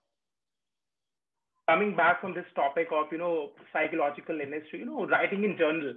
Coming 1.69 1.95
back 1.95 2.21
from 2.21 2.33
this 2.33 2.45
topic 2.55 2.87
of 2.93 3.07
you 3.11 3.17
know 3.17 3.51
psychological 3.73 4.39
illness 4.39 4.63
you 4.71 4.85
know 4.85 5.07
writing 5.07 5.43
in 5.43 5.57
journal. 5.57 5.93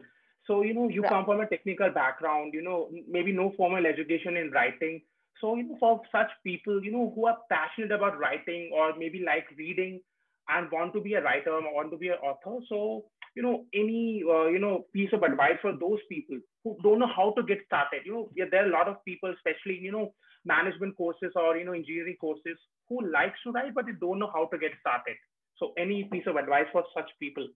So 0.46 0.62
you 0.62 0.74
know 0.74 0.88
you 0.88 1.02
right. 1.02 1.10
come 1.10 1.24
from 1.26 1.40
a 1.40 1.46
technical 1.46 1.90
background 1.90 2.54
you 2.54 2.62
know 2.62 2.90
maybe 3.08 3.32
no 3.32 3.52
formal 3.56 3.86
education 3.86 4.36
in 4.36 4.50
writing. 4.50 5.02
So 5.40 5.56
you 5.56 5.64
know 5.64 5.76
for 5.78 6.00
such 6.10 6.30
people 6.44 6.82
you 6.82 6.90
know 6.90 7.12
who 7.14 7.26
are 7.26 7.38
passionate 7.50 7.92
about 7.92 8.18
writing 8.18 8.70
or 8.74 8.94
maybe 8.96 9.22
like 9.24 9.46
reading 9.56 10.00
and 10.48 10.70
want 10.72 10.94
to 10.94 11.00
be 11.00 11.14
a 11.14 11.22
writer 11.22 11.52
or 11.52 11.74
want 11.74 11.90
to 11.90 11.98
be 11.98 12.08
an 12.08 12.16
author 12.22 12.64
so 12.70 13.04
you 13.38 13.44
know 13.46 13.58
any 13.80 14.22
uh, 14.34 14.46
you 14.54 14.60
know 14.62 14.74
piece 14.92 15.12
of 15.16 15.22
advice 15.26 15.58
for 15.62 15.72
those 15.80 16.00
people 16.12 16.38
who 16.64 16.76
don't 16.86 16.98
know 17.02 17.12
how 17.16 17.26
to 17.36 17.44
get 17.50 17.60
started. 17.66 18.02
You 18.04 18.14
know 18.14 18.48
there 18.52 18.64
are 18.64 18.68
a 18.68 18.76
lot 18.76 18.88
of 18.92 19.04
people 19.04 19.32
especially 19.36 19.78
you 19.88 19.92
know 19.92 20.06
management 20.44 20.96
courses 20.96 21.32
or 21.42 21.56
you 21.56 21.64
know 21.64 21.76
engineering 21.80 22.16
courses 22.20 22.58
who 22.88 23.02
likes 23.12 23.38
to 23.44 23.52
write 23.52 23.74
but 23.74 23.86
they 23.86 23.96
don't 24.00 24.18
know 24.18 24.32
how 24.34 24.46
to 24.46 24.58
get 24.58 24.72
started. 24.80 25.16
So 25.60 25.72
any 25.78 26.04
piece 26.12 26.26
of 26.26 26.36
advice 26.36 26.66
for 26.72 26.84
such 26.96 27.10
people? 27.20 27.46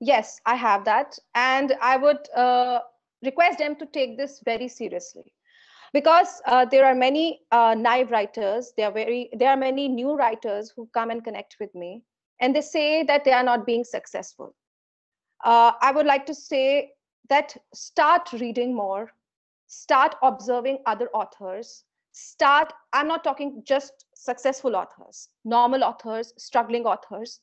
Yes 0.00 0.40
i 0.46 0.54
have 0.54 0.84
that. 0.86 1.18
And 1.34 1.76
i 1.82 1.96
would 2.06 2.28
uh, 2.46 2.80
request 3.30 3.58
them 3.58 3.76
to 3.82 3.86
take 3.98 4.16
this 4.16 4.40
very 4.44 4.68
seriously. 4.68 5.32
Because 5.92 6.40
uh, 6.46 6.64
there 6.64 6.86
are 6.86 6.94
many 6.94 7.42
uh, 7.50 7.74
naive 7.78 8.10
writers. 8.10 8.72
There 8.78 8.88
are 8.88 8.96
very 8.98 9.28
there 9.42 9.50
are 9.50 9.60
many 9.64 9.88
new 9.88 10.16
writers 10.22 10.72
who 10.74 10.88
come 10.94 11.10
and 11.10 11.22
connect 11.22 11.56
with 11.60 11.74
me 11.74 12.02
and 12.42 12.54
they 12.54 12.60
say 12.60 13.02
that 13.04 13.24
they 13.24 13.32
are 13.32 13.42
not 13.42 13.64
being 13.64 13.84
successful 13.84 14.54
uh, 15.44 15.72
i 15.80 15.90
would 15.90 16.06
like 16.06 16.26
to 16.26 16.34
say 16.34 16.90
that 17.28 17.56
start 17.74 18.32
reading 18.40 18.74
more 18.74 19.10
start 19.66 20.16
observing 20.22 20.78
other 20.86 21.08
authors 21.14 21.84
start 22.12 22.72
i'm 22.92 23.08
not 23.08 23.24
talking 23.24 23.62
just 23.64 24.04
successful 24.14 24.76
authors 24.76 25.28
normal 25.44 25.84
authors 25.84 26.34
struggling 26.36 26.84
authors 26.84 27.40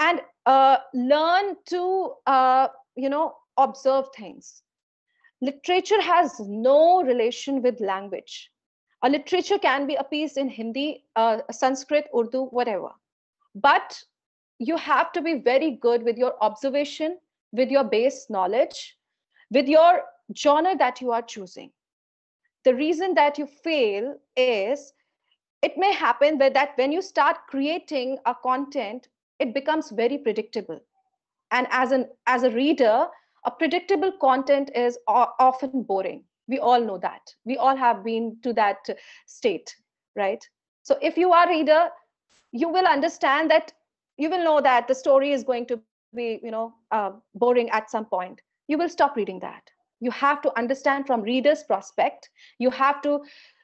and 0.00 0.20
uh, 0.46 0.76
learn 0.92 1.56
to 1.66 2.12
uh, 2.26 2.68
you 2.96 3.08
know 3.08 3.34
observe 3.56 4.06
things 4.16 4.64
literature 5.44 6.00
has 6.00 6.40
no 6.40 7.02
relation 7.02 7.62
with 7.62 7.80
language. 7.80 8.50
A 9.02 9.08
literature 9.08 9.58
can 9.58 9.86
be 9.86 9.96
a 9.96 10.04
piece 10.04 10.36
in 10.36 10.48
Hindi, 10.48 11.04
uh, 11.16 11.40
Sanskrit, 11.50 12.08
Urdu, 12.16 12.46
whatever. 12.46 12.90
But 13.54 14.02
you 14.58 14.76
have 14.76 15.12
to 15.12 15.22
be 15.22 15.34
very 15.34 15.72
good 15.72 16.02
with 16.02 16.16
your 16.16 16.34
observation, 16.40 17.18
with 17.52 17.70
your 17.70 17.84
base 17.84 18.26
knowledge, 18.30 18.96
with 19.50 19.68
your 19.68 20.02
genre 20.36 20.76
that 20.76 21.00
you 21.00 21.12
are 21.12 21.22
choosing. 21.22 21.70
The 22.64 22.74
reason 22.74 23.14
that 23.14 23.38
you 23.38 23.46
fail 23.46 24.16
is 24.36 24.92
it 25.62 25.76
may 25.76 25.92
happen 25.92 26.38
that 26.38 26.72
when 26.76 26.92
you 26.92 27.02
start 27.02 27.38
creating 27.48 28.18
a 28.26 28.34
content, 28.34 29.08
it 29.38 29.54
becomes 29.54 29.90
very 29.90 30.18
predictable. 30.18 30.80
And 31.50 31.66
as 31.70 31.92
an 31.92 32.08
as 32.26 32.42
a 32.42 32.50
reader, 32.50 33.06
a 33.44 33.50
predictable 33.50 34.12
content 34.12 34.70
is 34.74 34.98
often 35.06 35.82
boring 35.82 36.24
we 36.48 36.58
all 36.58 36.80
know 36.80 36.98
that 36.98 37.34
we 37.44 37.56
all 37.56 37.76
have 37.76 38.04
been 38.04 38.36
to 38.42 38.52
that 38.52 38.88
state 39.26 39.74
right 40.16 40.48
so 40.82 40.98
if 41.02 41.16
you 41.16 41.32
are 41.32 41.46
a 41.46 41.50
reader 41.50 41.88
you 42.52 42.68
will 42.68 42.86
understand 42.86 43.50
that 43.50 43.72
you 44.16 44.30
will 44.30 44.44
know 44.44 44.60
that 44.60 44.88
the 44.88 44.94
story 44.94 45.32
is 45.32 45.44
going 45.44 45.66
to 45.66 45.76
be 45.76 46.04
you 46.08 46.16
know 46.16 46.36
uh, 46.56 46.74
boring 47.00 47.34
at 47.40 47.56
some 47.56 47.78
point 47.78 48.06
you 48.42 48.52
will 48.52 48.64
stop 48.68 48.94
reading 48.94 49.16
that 49.20 49.52
you 49.82 49.90
have 49.94 50.30
to 50.30 50.42
understand 50.48 51.00
from 51.00 51.12
reader's 51.20 51.62
prospect 51.62 52.28
you 52.58 52.70
have 52.70 53.00
to 53.00 53.20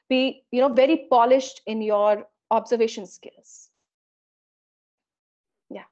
be 0.09 0.43
you 0.51 0.61
know 0.61 0.69
very 0.73 1.07
polished 1.09 1.61
in 1.65 1.81
your 1.81 2.25
observation 2.51 3.05
skills 3.05 3.69
Yeah. 5.69 5.83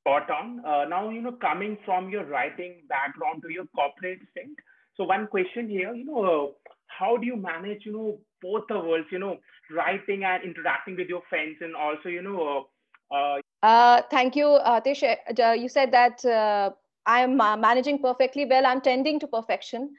spot 0.00 0.30
on. 0.30 0.60
Uh, 0.64 0.84
now, 0.88 1.10
you 1.10 1.22
know, 1.22 1.32
coming 1.32 1.78
from 1.84 2.10
your 2.10 2.24
writing 2.24 2.82
background 2.88 3.42
to 3.42 3.52
your 3.52 3.66
corporate 3.74 4.20
stint. 4.32 4.58
So 4.96 5.04
one 5.04 5.26
question 5.28 5.68
here, 5.68 5.94
you 5.94 6.04
know, 6.04 6.24
uh, 6.24 6.46
how 6.86 7.16
do 7.16 7.26
you 7.26 7.36
manage, 7.36 7.82
you 7.84 7.92
know, 7.92 8.18
both 8.42 8.64
the 8.68 8.78
worlds, 8.78 9.08
you 9.12 9.18
know, 9.18 9.38
writing 9.70 10.24
and 10.24 10.42
interacting 10.44 10.96
with 10.96 11.08
your 11.08 11.22
friends 11.28 11.56
and 11.60 11.74
also, 11.76 12.08
you 12.08 12.22
know, 12.22 12.66
uh, 13.14 13.39
uh, 13.62 13.66
uh 13.66 14.02
thank 14.10 14.36
you, 14.36 14.46
uh, 14.46 14.80
Tish. 14.80 15.02
Uh, 15.02 15.52
you 15.52 15.68
said 15.68 15.92
that 15.92 16.24
uh, 16.24 16.70
I'm 17.06 17.36
managing 17.36 18.00
perfectly 18.00 18.44
well. 18.44 18.66
I'm 18.66 18.80
tending 18.80 19.20
to 19.20 19.26
perfection. 19.26 19.94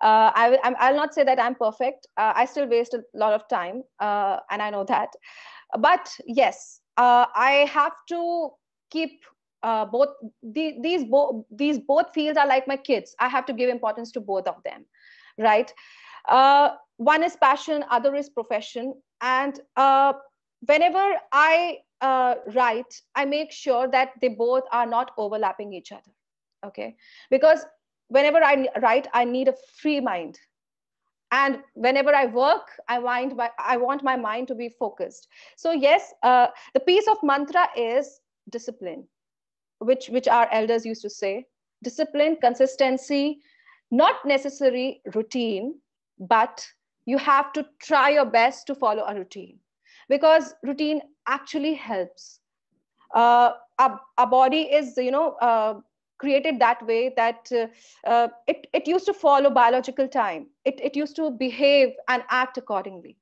I 0.00 0.50
will, 0.50 0.58
I'll 0.78 0.94
not 0.96 1.14
say 1.14 1.24
that 1.24 1.40
I'm 1.40 1.54
perfect. 1.54 2.06
I 2.16 2.44
still 2.44 2.68
waste 2.68 2.94
a 2.94 3.02
lot 3.14 3.32
of 3.32 3.48
time, 3.48 3.82
and 4.00 4.62
I 4.62 4.70
know 4.70 4.84
that. 4.84 5.10
But 5.78 6.16
yes, 6.26 6.80
I 6.96 7.68
have 7.72 7.92
to 8.08 8.50
keep 8.90 9.20
uh, 9.62 9.84
both 9.84 10.08
the, 10.42 10.76
these 10.80 11.04
both 11.04 11.44
these 11.50 11.78
both 11.78 12.12
fields 12.14 12.38
are 12.38 12.46
like 12.46 12.68
my 12.68 12.76
kids 12.76 13.14
i 13.18 13.28
have 13.28 13.44
to 13.46 13.52
give 13.52 13.68
importance 13.68 14.12
to 14.12 14.20
both 14.20 14.46
of 14.46 14.56
them 14.64 14.84
right 15.38 15.72
uh, 16.28 16.70
one 16.96 17.22
is 17.22 17.36
passion 17.36 17.84
other 17.90 18.14
is 18.14 18.28
profession 18.28 18.94
and 19.20 19.60
uh, 19.76 20.12
whenever 20.66 21.04
i 21.32 21.78
uh, 22.00 22.34
write 22.54 23.02
i 23.14 23.24
make 23.24 23.50
sure 23.52 23.88
that 23.88 24.12
they 24.20 24.28
both 24.28 24.64
are 24.72 24.86
not 24.86 25.12
overlapping 25.16 25.72
each 25.72 25.92
other 25.92 26.12
okay? 26.64 26.96
Because 27.30 27.64
whenever 28.08 28.42
i 28.42 28.66
write 28.80 29.06
i 29.12 29.24
need 29.24 29.48
a 29.48 29.54
free 29.80 30.00
mind. 30.00 30.38
And 31.30 31.58
whenever 31.74 32.14
i 32.14 32.26
work 32.26 32.68
i 32.88 32.98
want 32.98 33.36
my 33.36 33.50
i 33.58 33.76
want 33.76 34.02
my 34.02 34.16
mind 34.16 34.48
to 34.48 34.54
be 34.54 34.68
focused. 34.68 35.28
So 35.56 35.72
yes 35.72 36.14
uh, 36.22 36.48
the 36.74 36.80
piece 36.80 37.06
of 37.08 37.18
mantra 37.22 37.68
is 37.76 38.20
discipline 38.50 39.06
which 39.78 40.08
which 40.08 40.28
our 40.28 40.48
elders 40.50 40.86
used 40.86 41.02
to 41.02 41.10
say. 41.10 41.46
Discipline 41.82 42.36
consistency 42.40 43.40
not 43.90 44.24
necessary 44.24 45.02
routine 45.14 45.80
but 46.18 46.66
you 47.06 47.18
have 47.18 47.52
to 47.52 47.66
try 47.80 48.10
your 48.10 48.24
best 48.26 48.66
to 48.66 48.74
follow 48.74 49.04
a 49.06 49.14
routine 49.14 49.58
because 50.08 50.54
routine 50.62 51.00
actually 51.26 51.74
helps. 51.74 52.40
Uh, 53.14 53.52
our, 53.78 54.00
our 54.18 54.26
body 54.26 54.62
is 54.62 54.96
you 54.96 55.10
know 55.10 55.32
uh, 55.40 55.74
created 56.18 56.58
that 56.60 56.84
way 56.86 57.12
that 57.16 57.48
uh, 57.52 57.66
uh, 58.06 58.28
it, 58.46 58.66
it 58.72 58.86
used 58.86 59.06
to 59.06 59.14
follow 59.14 59.50
biological 59.50 60.08
time. 60.08 60.46
It, 60.64 60.80
it 60.82 60.96
used 60.96 61.16
to 61.16 61.30
behave 61.30 61.90
and 62.08 62.22
act 62.30 62.58
accordingly. 62.58 63.16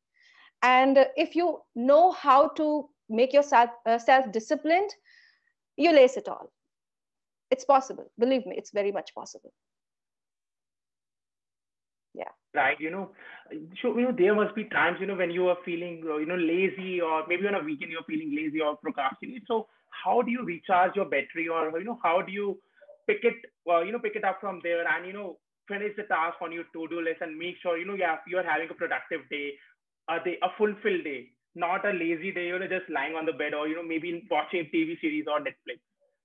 And 0.62 1.06
if 1.16 1.36
you 1.36 1.60
know 1.74 2.12
how 2.12 2.48
to 2.50 2.88
make 3.08 3.32
yourself 3.32 3.70
uh, 3.86 3.98
self 3.98 4.32
disciplined 4.32 4.90
you 5.76 5.92
lace 5.92 6.16
it 6.16 6.28
all. 6.28 6.52
It's 7.50 7.64
possible. 7.64 8.10
Believe 8.18 8.46
me 8.46 8.56
it's 8.56 8.70
very 8.70 8.92
much 8.92 9.14
possible. 9.14 9.52
Yeah. 12.14 12.30
Right 12.54 12.80
you 12.80 12.90
know 12.90 13.10
so 13.80 13.96
you 13.96 14.04
know 14.04 14.14
there 14.16 14.34
must 14.34 14.54
be 14.54 14.64
times 14.64 14.98
you 15.00 15.06
know 15.06 15.14
when 15.14 15.30
you 15.30 15.48
are 15.48 15.56
feeling 15.64 16.02
uh, 16.08 16.16
you 16.16 16.26
know 16.26 16.36
lazy 16.36 17.00
or 17.00 17.24
maybe 17.28 17.46
on 17.46 17.54
a 17.54 17.60
weekend 17.60 17.90
you're 17.90 18.04
feeling 18.04 18.34
lazy 18.34 18.60
or 18.60 18.76
procrastinate 18.76 19.42
so 19.46 19.66
how 20.04 20.22
do 20.22 20.30
you 20.30 20.44
recharge 20.44 20.96
your 20.96 21.04
battery 21.04 21.48
or 21.48 21.78
you 21.78 21.84
know 21.84 21.98
how 22.02 22.20
do 22.20 22.32
you 22.32 22.58
pick 23.06 23.18
it 23.22 23.34
well, 23.64 23.84
you 23.84 23.92
know 23.92 23.98
pick 23.98 24.16
it 24.16 24.24
up 24.24 24.38
from 24.40 24.60
there 24.62 24.86
and 24.88 25.06
you 25.06 25.12
know 25.12 25.38
finish 25.68 25.92
the 25.96 26.04
task 26.04 26.36
on 26.40 26.52
your 26.52 26.64
to-do 26.72 27.00
list 27.00 27.20
and 27.20 27.36
make 27.36 27.56
sure 27.62 27.78
you 27.78 27.86
know 27.86 27.94
yeah 27.94 28.16
you're 28.28 28.42
having 28.42 28.68
a 28.70 28.74
productive 28.74 29.20
day 29.30 29.52
a 30.08 30.18
day 30.24 30.38
a 30.42 30.48
fulfilled 30.58 31.04
day 31.04 31.28
not 31.56 31.86
a 31.86 31.90
lazy 31.90 32.30
day, 32.30 32.48
you 32.48 32.58
know, 32.58 32.68
just 32.68 32.88
lying 32.90 33.14
on 33.16 33.24
the 33.24 33.32
bed 33.32 33.54
or, 33.54 33.66
you 33.66 33.74
know, 33.74 33.82
maybe 33.82 34.26
watching 34.30 34.68
TV 34.72 35.00
series 35.00 35.24
or 35.26 35.40
Netflix. 35.40 35.80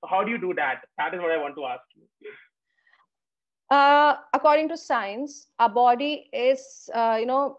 How 0.07 0.23
do 0.23 0.31
you 0.31 0.37
do 0.37 0.53
that? 0.55 0.81
That 0.97 1.13
is 1.13 1.21
what 1.21 1.31
I 1.31 1.37
want 1.37 1.55
to 1.55 1.65
ask 1.65 1.81
you. 1.95 2.03
Uh, 3.71 4.17
according 4.33 4.69
to 4.69 4.77
science, 4.77 5.47
our 5.59 5.69
body 5.69 6.29
is, 6.33 6.89
uh, 6.93 7.17
you 7.19 7.25
know, 7.25 7.57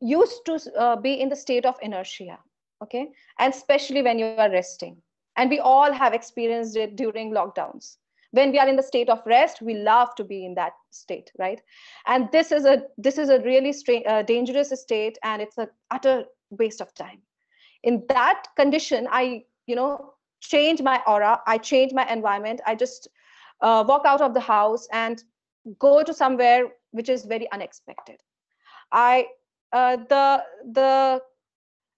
used 0.00 0.44
to 0.44 0.60
uh, 0.78 0.96
be 0.96 1.20
in 1.20 1.28
the 1.28 1.36
state 1.36 1.64
of 1.64 1.76
inertia, 1.82 2.38
okay? 2.82 3.08
And 3.38 3.54
especially 3.54 4.02
when 4.02 4.18
you 4.18 4.26
are 4.26 4.50
resting. 4.50 4.96
And 5.36 5.50
we 5.50 5.60
all 5.60 5.92
have 5.92 6.12
experienced 6.12 6.76
it 6.76 6.96
during 6.96 7.32
lockdowns. 7.32 7.96
when 8.32 8.52
we 8.52 8.58
are 8.58 8.68
in 8.68 8.76
the 8.76 8.82
state 8.82 9.08
of 9.08 9.22
rest 9.26 9.62
we 9.62 9.74
love 9.74 10.14
to 10.14 10.24
be 10.24 10.44
in 10.44 10.54
that 10.54 10.72
state 10.90 11.32
right 11.38 11.62
and 12.06 12.28
this 12.32 12.52
is 12.52 12.64
a 12.64 12.82
this 12.96 13.18
is 13.18 13.30
a 13.30 13.40
really 13.40 13.74
uh, 14.06 14.22
dangerous 14.22 14.70
state 14.80 15.18
and 15.22 15.42
it's 15.42 15.58
a 15.58 15.68
utter 15.90 16.24
waste 16.50 16.80
of 16.80 16.92
time 16.94 17.20
in 17.82 18.04
that 18.08 18.44
condition 18.56 19.08
i 19.10 19.42
you 19.66 19.76
know 19.76 20.12
change 20.40 20.82
my 20.82 21.00
aura 21.06 21.40
i 21.46 21.58
change 21.58 21.92
my 21.92 22.06
environment 22.12 22.60
i 22.66 22.74
just 22.74 23.08
uh, 23.60 23.84
walk 23.86 24.02
out 24.04 24.20
of 24.20 24.34
the 24.34 24.40
house 24.40 24.88
and 24.92 25.22
go 25.78 26.02
to 26.02 26.14
somewhere 26.14 26.68
which 26.92 27.08
is 27.08 27.24
very 27.24 27.50
unexpected. 27.52 28.20
I 28.92 29.26
uh, 29.72 29.96
the 29.96 30.42
the 30.72 31.22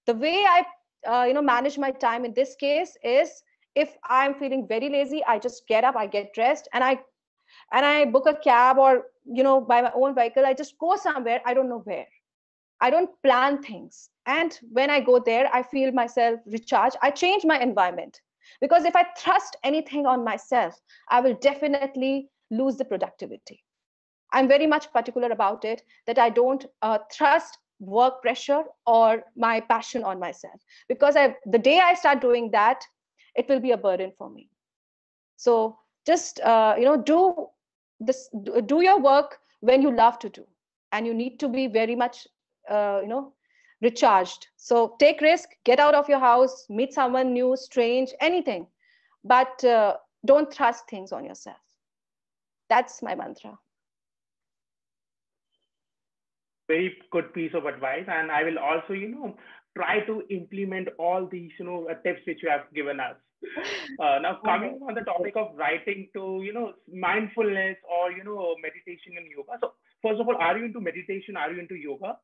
the 0.07 0.15
way 0.15 0.45
i 0.49 0.65
uh, 1.07 1.25
you 1.25 1.35
know 1.35 1.43
manage 1.43 1.79
my 1.79 1.91
time 1.91 2.25
in 2.25 2.35
this 2.35 2.55
case 2.57 2.97
is 3.05 3.43
if 3.75 3.97
i'm 4.09 4.35
feeling 4.35 4.67
very 4.67 4.89
lazy 4.89 5.23
i 5.27 5.39
just 5.39 5.67
get 5.69 5.85
up 5.85 5.97
i 5.97 6.07
get 6.07 6.33
dressed 6.35 6.69
and 6.73 6.83
i 6.85 6.99
and 7.73 7.87
i 7.87 8.05
book 8.05 8.27
a 8.27 8.35
cab 8.35 8.79
or 8.79 9.05
you 9.25 9.43
know 9.43 9.61
by 9.61 9.81
my 9.83 9.93
own 9.95 10.15
vehicle. 10.15 10.47
I 10.47 10.55
just 10.55 10.79
go 10.79 10.97
somewhere 10.97 11.41
i 11.47 11.55
don't 11.55 11.69
know 11.69 11.83
where. 11.85 12.07
I 12.83 12.91
don't 12.91 13.11
plan 13.23 13.63
things. 13.63 14.09
And 14.27 14.59
when 14.73 14.91
i 14.91 15.01
go 15.01 15.19
there 15.21 15.49
i 15.53 15.63
feel 15.63 15.93
myself 15.93 16.41
recharge 16.47 16.95
i 17.03 17.11
change 17.11 17.45
my 17.45 17.59
environment 17.61 18.21
because 18.61 18.85
if 18.85 18.97
i 18.97 19.05
thrust 19.19 19.57
anything 19.65 20.07
on 20.07 20.25
myself 20.25 20.75
i 21.09 21.21
will 21.21 21.35
definitely 21.35 22.29
lose 22.51 22.77
the 22.77 22.85
productivity. 22.85 23.63
I'm 24.33 24.49
very 24.49 24.67
much 24.67 24.93
particular 24.93 25.31
about 25.31 25.65
it 25.65 25.83
that 26.07 26.19
i 26.19 26.31
don't 26.31 26.67
uh, 26.83 26.99
thrust 27.13 27.59
work 27.81 28.21
pressure 28.23 28.63
or 28.87 29.25
my 29.37 29.61
passion 29.61 30.05
on 30.05 30.21
myself. 30.21 30.61
Because 30.89 31.17
I, 31.17 31.35
the 31.47 31.59
day 31.59 31.79
i 31.81 31.95
start 31.95 32.21
doing 32.21 32.51
that 32.53 32.85
it 33.35 33.49
will 33.49 33.61
be 33.61 33.71
a 33.73 33.77
burden 33.77 34.13
for 34.17 34.31
me. 34.31 34.49
So 35.37 35.79
just 36.07 36.41
uh, 36.41 36.75
you 36.79 36.85
know 36.85 36.97
do 36.97 37.47
this 38.01 38.29
do 38.67 38.83
your 38.83 39.01
work 39.01 39.39
when 39.61 39.83
you 39.83 39.95
love 39.95 40.19
to 40.21 40.29
do. 40.29 40.47
And 40.93 41.07
you 41.07 41.15
need 41.15 41.39
to 41.41 41.49
be 41.49 41.67
very 41.67 41.95
much 41.95 42.27
uh, 42.69 43.01
you 43.03 43.09
know 43.09 43.33
recharged. 43.83 44.49
So 44.57 44.97
take 44.99 45.21
risk 45.21 45.51
get 45.65 45.81
out 45.81 45.95
of 45.95 46.09
your 46.09 46.19
house 46.19 46.67
meet 46.69 46.93
someone 46.93 47.33
new 47.33 47.57
strange 47.57 48.13
anything. 48.21 48.67
But 49.25 49.63
uh, 49.65 49.97
don't 50.25 50.53
thrust 50.53 50.89
things 50.89 51.13
on 51.13 51.25
yourself. 51.25 51.57
That's 52.69 53.03
my 53.03 53.15
mantra. 53.15 53.59
Very 56.69 56.97
good 57.11 57.35
piece 57.35 57.53
of 57.55 57.67
advice. 57.67 58.05
And 58.07 58.31
i 58.31 58.45
will 58.45 58.59
also 58.59 58.93
you 58.93 59.09
know 59.09 59.37
try 59.77 60.01
to 60.01 60.23
implement 60.31 60.89
all 60.99 61.27
these 61.31 61.51
you 61.59 61.65
know 61.65 61.87
tips 62.05 62.21
which 62.27 62.43
you 62.43 62.51
have 62.51 62.73
given 62.75 63.01
us. 63.01 63.17
Uh, 63.99 64.19
now 64.23 64.39
coming 64.45 64.79
on 64.87 64.95
the 64.95 65.01
topic 65.01 65.35
of 65.37 65.49
writing 65.57 66.09
to 66.15 66.41
you 66.45 66.53
know 66.53 66.73
mindfulness 66.93 67.77
or 67.85 68.13
you 68.13 68.23
know 68.23 68.55
meditation 68.63 69.17
and 69.17 69.27
yoga. 69.27 69.59
So 69.61 69.73
first 70.03 70.21
of 70.21 70.29
all 70.29 70.37
are 70.37 70.57
you 70.57 70.67
into 70.67 70.81
meditation? 70.81 71.37
Are 71.37 71.51
you 71.51 71.61
into 71.61 71.75
yoga 71.75 72.17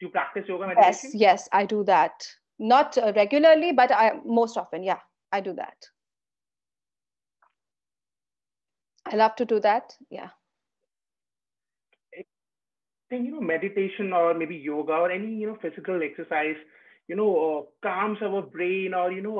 do 0.00 0.06
you 0.06 0.12
practice 0.12 0.44
yoga 0.48 0.66
meditation? 0.66 1.10
yes 1.12 1.14
yes 1.14 1.48
i 1.52 1.64
do 1.64 1.84
that. 1.84 2.26
Not 2.58 2.96
uh, 2.98 3.12
regularly 3.16 3.72
but 3.72 3.90
i 3.92 4.12
most 4.24 4.56
often 4.56 4.82
yeah 4.82 4.98
i 5.32 5.40
do 5.40 5.52
that. 5.54 5.76
I 9.06 9.16
love 9.16 9.36
to 9.36 9.44
do 9.44 9.60
that 9.60 9.94
yeah. 10.10 10.30
I 12.16 12.24
think 13.10 13.26
you 13.26 13.32
know 13.32 13.40
meditation 13.40 14.12
or 14.12 14.34
maybe 14.34 14.56
yoga 14.56 14.92
or 14.92 15.10
any 15.10 15.34
you 15.34 15.46
know 15.46 15.58
physical 15.60 16.00
exercise 16.02 16.56
you 17.08 17.16
know 17.16 17.30
uh, 17.44 17.88
calms 17.88 18.18
our 18.22 18.42
brain 18.42 18.94
or 18.94 19.12
you 19.12 19.22
know 19.22 19.38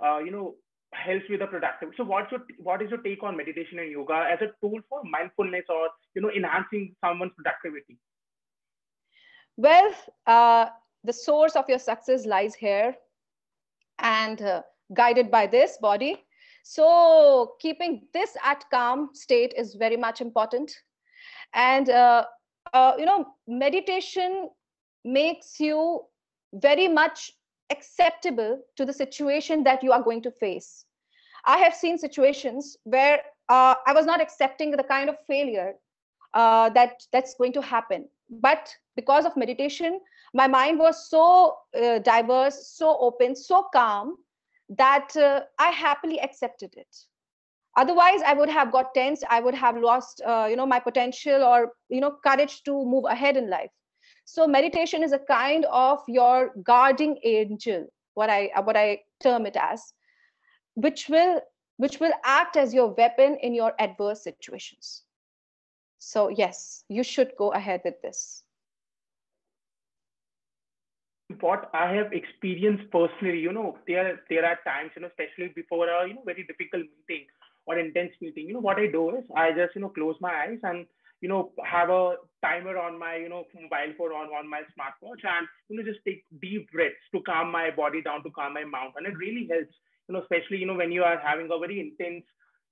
uh, 0.00 0.04
uh, 0.06 0.18
you 0.18 0.30
know 0.30 0.54
helps 0.92 1.24
with 1.28 1.40
the 1.40 1.46
productivity. 1.46 1.96
So 1.96 2.04
what's 2.04 2.30
your 2.30 2.42
what 2.58 2.82
is 2.82 2.90
your 2.90 3.00
take 3.00 3.22
on 3.22 3.36
meditation 3.36 3.78
and 3.78 3.90
yoga 3.90 4.28
as 4.30 4.38
a 4.40 4.52
tool 4.60 4.78
for 4.88 5.02
mindfulness 5.04 5.64
or 5.68 5.88
you 6.14 6.22
know 6.22 6.30
enhancing 6.30 6.94
someone's 7.04 7.32
productivity 7.34 7.98
well 9.56 9.92
uh, 10.26 10.66
the 11.04 11.12
source 11.12 11.56
of 11.56 11.68
your 11.68 11.78
success 11.78 12.26
lies 12.26 12.54
here 12.54 12.94
and 13.98 14.42
uh, 14.42 14.62
guided 14.94 15.30
by 15.30 15.46
this 15.46 15.78
body 15.80 16.24
so 16.62 17.54
keeping 17.60 18.06
this 18.12 18.36
at 18.42 18.64
calm 18.70 19.10
state 19.12 19.52
is 19.56 19.74
very 19.74 19.96
much 19.96 20.20
important 20.20 20.72
and 21.52 21.90
uh, 21.90 22.24
uh, 22.72 22.92
you 22.98 23.04
know 23.04 23.26
meditation 23.46 24.48
makes 25.04 25.60
you 25.60 26.00
very 26.54 26.88
much 26.88 27.32
acceptable 27.70 28.60
to 28.76 28.84
the 28.84 28.92
situation 28.92 29.64
that 29.64 29.82
you 29.82 29.92
are 29.92 30.02
going 30.02 30.22
to 30.22 30.30
face. 30.30 30.84
I 31.44 31.58
have 31.58 31.74
seen 31.74 31.98
situations 31.98 32.76
where 32.84 33.20
uh, 33.48 33.74
I 33.86 33.92
was 33.92 34.06
not 34.06 34.20
accepting 34.20 34.70
the 34.70 34.82
kind 34.82 35.10
of 35.10 35.16
failure 35.26 35.74
uh, 36.32 36.70
that 36.70 37.02
that's 37.12 37.34
going 37.34 37.52
to 37.54 37.62
happen. 37.62 38.08
But 38.30 38.74
because 38.96 39.24
of 39.24 39.36
meditation, 39.36 40.00
my 40.32 40.46
mind 40.46 40.78
was 40.78 41.08
so 41.08 41.56
uh, 41.80 41.98
diverse, 42.00 42.68
so 42.74 42.96
open, 42.98 43.36
so 43.36 43.66
calm 43.72 44.16
that 44.70 45.16
uh, 45.16 45.42
I 45.58 45.68
happily 45.70 46.20
accepted 46.20 46.74
it. 46.76 46.96
Otherwise, 47.76 48.22
I 48.24 48.34
would 48.34 48.48
have 48.48 48.70
got 48.72 48.94
tense. 48.94 49.22
I 49.28 49.40
would 49.40 49.54
have 49.54 49.76
lost, 49.76 50.22
uh, 50.24 50.46
you 50.48 50.56
know, 50.56 50.66
my 50.66 50.78
potential 50.78 51.42
or 51.42 51.72
you 51.88 52.00
know, 52.00 52.16
courage 52.24 52.62
to 52.64 52.84
move 52.84 53.04
ahead 53.08 53.36
in 53.36 53.50
life 53.50 53.70
so 54.24 54.46
meditation 54.46 55.02
is 55.02 55.12
a 55.12 55.18
kind 55.18 55.66
of 55.66 56.00
your 56.08 56.52
guarding 56.62 57.18
angel 57.24 57.86
what 58.14 58.30
i 58.30 58.50
what 58.64 58.76
i 58.76 58.98
term 59.22 59.46
it 59.46 59.56
as 59.56 59.92
which 60.74 61.08
will 61.08 61.40
which 61.76 62.00
will 62.00 62.12
act 62.24 62.56
as 62.56 62.72
your 62.72 62.88
weapon 62.94 63.36
in 63.42 63.54
your 63.54 63.72
adverse 63.78 64.22
situations 64.22 65.03
so 66.04 66.28
yes 66.28 66.84
you 66.88 67.02
should 67.02 67.32
go 67.38 67.52
ahead 67.52 67.80
with 67.84 68.00
this 68.02 68.42
what 71.40 71.70
i 71.74 71.86
have 71.92 72.12
experienced 72.12 72.84
personally 72.90 73.38
you 73.38 73.52
know 73.52 73.76
there 73.86 74.20
there 74.30 74.44
are 74.44 74.58
times 74.64 74.90
you 74.94 75.02
know 75.02 75.08
especially 75.08 75.48
before 75.54 75.88
a 75.88 76.08
you 76.08 76.14
know 76.14 76.26
very 76.26 76.44
difficult 76.50 76.84
meeting 76.96 77.24
or 77.66 77.78
intense 77.78 78.12
meeting 78.20 78.46
you 78.46 78.54
know 78.54 78.66
what 78.68 78.78
i 78.78 78.86
do 78.86 79.08
is 79.16 79.24
i 79.36 79.50
just 79.50 79.74
you 79.74 79.80
know 79.80 79.88
close 79.88 80.16
my 80.20 80.34
eyes 80.42 80.60
and 80.62 80.86
you 81.24 81.28
know, 81.28 81.52
have 81.64 81.88
a 81.88 82.16
timer 82.44 82.76
on 82.76 82.98
my, 82.98 83.16
you 83.16 83.30
know, 83.30 83.44
mobile 83.54 83.94
phone 83.96 84.12
on, 84.12 84.28
on 84.28 84.50
my 84.50 84.60
smartwatch 84.76 85.24
and, 85.24 85.48
you 85.70 85.76
know, 85.78 85.82
just 85.82 86.04
take 86.04 86.22
deep 86.42 86.70
breaths 86.70 87.00
to 87.14 87.22
calm 87.22 87.50
my 87.50 87.70
body 87.70 88.02
down, 88.02 88.22
to 88.24 88.30
calm 88.30 88.52
my 88.52 88.64
mouth. 88.64 88.92
And 88.98 89.06
it 89.06 89.16
really 89.16 89.48
helps, 89.50 89.72
you 90.06 90.12
know, 90.12 90.20
especially, 90.20 90.58
you 90.58 90.66
know, 90.66 90.74
when 90.74 90.92
you 90.92 91.02
are 91.02 91.18
having 91.18 91.48
a 91.50 91.58
very 91.58 91.80
intense, 91.80 92.24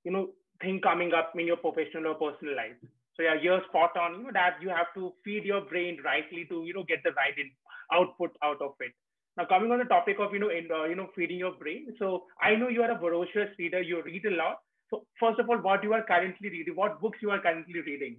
you 0.05 0.13
know, 0.13 0.29
thing 0.61 0.81
coming 0.83 1.15
up 1.15 1.33
in 1.35 1.47
your 1.47 1.57
professional 1.57 2.09
or 2.09 2.15
personal 2.15 2.55
life. 2.55 2.77
So 3.17 3.23
yeah, 3.23 3.35
you're 3.41 3.63
spot 3.69 3.97
on, 3.97 4.19
you 4.19 4.25
know, 4.25 4.31
that 4.33 4.57
you 4.61 4.69
have 4.69 4.93
to 4.95 5.13
feed 5.25 5.45
your 5.45 5.61
brain 5.61 5.99
rightly 6.05 6.47
to, 6.49 6.65
you 6.65 6.75
know, 6.75 6.85
get 6.85 7.03
the 7.05 7.13
right 7.13 7.37
in, 7.37 7.51
output 7.93 8.37
out 8.43 8.61
of 8.63 8.73
it. 8.81 8.93
Now, 9.37 9.45
coming 9.47 9.71
on 9.71 9.79
the 9.79 9.85
topic 9.85 10.17
of, 10.19 10.33
you 10.33 10.39
know, 10.39 10.51
in, 10.51 10.69
uh, 10.71 10.85
you 10.85 10.95
know, 10.95 11.09
feeding 11.17 11.39
your 11.39 11.53
brain. 11.53 11.87
So 11.99 12.25
I 12.41 12.55
know 12.55 12.69
you 12.69 12.83
are 12.83 12.91
a 12.91 12.99
voracious 12.99 13.49
reader. 13.59 13.81
You 13.81 14.03
read 14.03 14.25
a 14.27 14.31
lot. 14.31 14.59
So 14.91 15.05
first 15.19 15.41
of 15.41 15.49
all, 15.49 15.57
what 15.57 15.83
you 15.83 15.95
are 15.95 16.05
currently 16.05 16.51
reading, 16.51 16.77
what 16.77 17.01
books 17.01 17.19
you 17.23 17.31
are 17.31 17.41
currently 17.41 17.81
reading? 17.81 18.19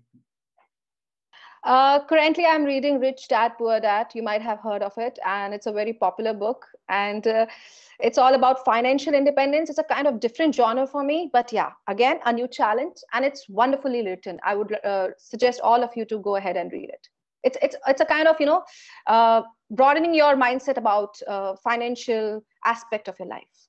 Uh, 1.63 2.04
currently, 2.08 2.45
I'm 2.45 2.65
reading 2.65 2.99
Rich 2.99 3.30
Dad 3.30 3.54
Poor 3.58 3.80
Dad. 3.80 4.08
You 4.13 4.21
might 4.21 4.41
have 4.41 4.60
heard 4.60 4.84
of 4.84 4.91
it, 4.97 5.17
and 5.26 5.54
it's 5.54 5.65
a 5.65 5.71
very 5.71 5.93
popular 5.93 6.34
book. 6.34 6.65
And 6.89 7.26
uh, 7.26 7.45
it's 7.99 8.17
all 8.17 8.34
about 8.34 8.65
financial 8.65 9.13
independence. 9.13 9.69
It's 9.69 9.80
a 9.80 9.84
kind 9.84 10.06
of 10.06 10.19
different 10.19 10.54
genre 10.54 10.86
for 10.86 11.04
me, 11.04 11.30
but 11.32 11.54
yeah, 11.54 11.71
again, 11.88 12.19
a 12.26 12.34
new 12.34 12.49
challenge, 12.49 12.97
and 13.13 13.23
it's 13.23 13.47
wonderfully 13.47 14.06
written. 14.06 14.39
I 14.43 14.56
would 14.56 14.76
uh, 14.84 15.10
suggest 15.17 15.62
all 15.62 15.82
of 15.84 15.91
you 15.95 16.04
to 16.06 16.19
go 16.19 16.36
ahead 16.36 16.58
and 16.58 16.69
read 16.71 16.89
it. 16.89 17.08
It's 17.43 17.58
it's 17.62 17.78
it's 17.88 18.02
a 18.02 18.06
kind 18.06 18.28
of 18.28 18.36
you 18.41 18.45
know 18.45 18.63
uh, 19.08 19.43
broadening 19.71 20.13
your 20.13 20.36
mindset 20.36 20.76
about 20.76 21.15
uh, 21.28 21.56
financial 21.63 22.43
aspect 22.65 23.08
of 23.08 23.17
your 23.19 23.30
life. 23.30 23.67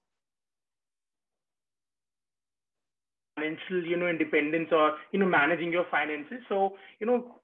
financial 3.37 3.85
you 3.85 3.97
know 3.97 4.07
independence 4.07 4.69
or 4.71 4.93
you 5.13 5.19
know 5.19 5.27
managing 5.27 5.73
your 5.73 5.85
finances 5.91 6.39
so 6.49 6.77
you 7.01 7.07
know 7.07 7.35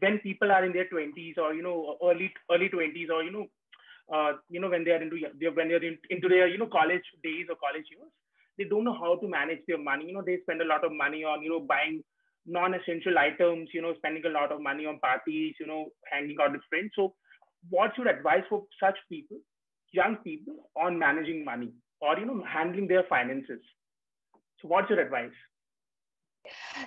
when 0.00 0.18
people 0.20 0.50
are 0.50 0.64
in 0.64 0.72
their 0.72 0.88
20s 0.88 1.38
or 1.38 1.54
you 1.54 1.62
know 1.62 1.96
early 2.02 2.32
early 2.50 2.68
20s 2.68 3.10
or 3.10 3.22
you 3.22 3.30
know 3.32 3.46
uh, 4.14 4.32
you 4.48 4.60
know 4.60 4.70
when 4.70 4.84
they 4.84 4.92
are 4.92 5.02
into 5.02 5.16
when 5.54 5.68
they're 5.68 5.84
in, 5.84 5.98
into 6.10 6.28
their 6.28 6.48
you 6.48 6.58
know 6.58 6.66
college 6.66 7.04
days 7.22 7.46
or 7.48 7.56
college 7.56 7.86
years 7.90 8.10
they 8.58 8.64
don't 8.64 8.84
know 8.84 8.98
how 8.98 9.16
to 9.16 9.28
manage 9.28 9.60
their 9.68 9.78
money. 9.78 10.06
You 10.06 10.14
know 10.14 10.22
they 10.26 10.38
spend 10.42 10.60
a 10.60 10.66
lot 10.66 10.84
of 10.84 10.92
money 10.92 11.22
on 11.24 11.42
you 11.42 11.50
know 11.50 11.60
buying 11.60 12.02
non-essential 12.46 13.18
items 13.18 13.68
you 13.72 13.82
know 13.82 13.94
spending 13.96 14.24
a 14.26 14.30
lot 14.30 14.50
of 14.50 14.60
money 14.60 14.86
on 14.86 14.98
parties 14.98 15.54
you 15.60 15.66
know 15.66 15.86
hanging 16.10 16.36
out 16.42 16.52
with 16.52 16.62
friends. 16.68 16.90
So 16.96 17.14
what's 17.70 17.96
your 17.96 18.08
advice 18.08 18.44
for 18.48 18.64
such 18.82 18.96
people 19.10 19.38
young 19.92 20.16
people 20.16 20.54
on 20.76 20.98
managing 20.98 21.44
money 21.44 21.72
or 22.00 22.18
you 22.18 22.26
know 22.26 22.42
handling 22.46 22.88
their 22.88 23.04
finances? 23.08 23.60
So 24.60 24.68
what's 24.68 24.90
your 24.90 25.00
advice? 25.00 25.30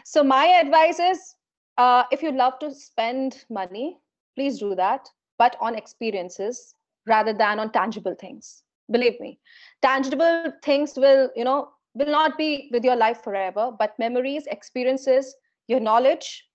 So 0.05 0.23
my 0.23 0.45
advice 0.45 0.99
is 0.99 1.35
uh, 1.77 2.03
if 2.11 2.21
you 2.21 2.31
love 2.31 2.59
to 2.59 2.73
spend 2.73 3.45
money, 3.49 3.97
please 4.35 4.59
do 4.59 4.75
that, 4.75 5.09
but 5.37 5.55
on 5.59 5.75
experiences 5.75 6.75
rather 7.07 7.33
than 7.33 7.59
on 7.59 7.71
tangible 7.71 8.15
things. 8.19 8.63
Believe 8.91 9.19
me, 9.19 9.39
tangible 9.81 10.45
things 10.63 10.95
will, 10.97 11.29
you 11.35 11.43
know, 11.43 11.69
will 11.93 12.07
not 12.07 12.37
be 12.37 12.69
with 12.71 12.83
your 12.83 12.95
life 12.95 13.21
forever, 13.23 13.71
but 13.77 13.97
memories, 13.97 14.45
experiences, 14.47 15.35
your 15.67 15.79
knowledge 15.79 16.45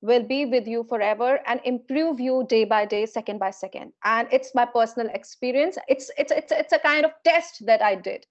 will 0.00 0.22
be 0.22 0.44
with 0.46 0.66
you 0.66 0.84
forever 0.88 1.40
and 1.46 1.60
improve 1.64 2.20
you 2.20 2.44
day 2.48 2.64
by 2.64 2.84
day, 2.84 3.06
second 3.06 3.38
by 3.38 3.50
second. 3.50 3.92
And 4.04 4.28
it's 4.32 4.54
my 4.54 4.64
personal 4.66 5.08
experience. 5.14 5.78
It's 5.88 6.10
it's 6.18 6.32
it's 6.32 6.52
it's 6.52 6.72
a 6.72 6.78
kind 6.78 7.04
of 7.04 7.12
test 7.24 7.64
that 7.66 7.82
I 7.82 7.94
did, 7.94 8.26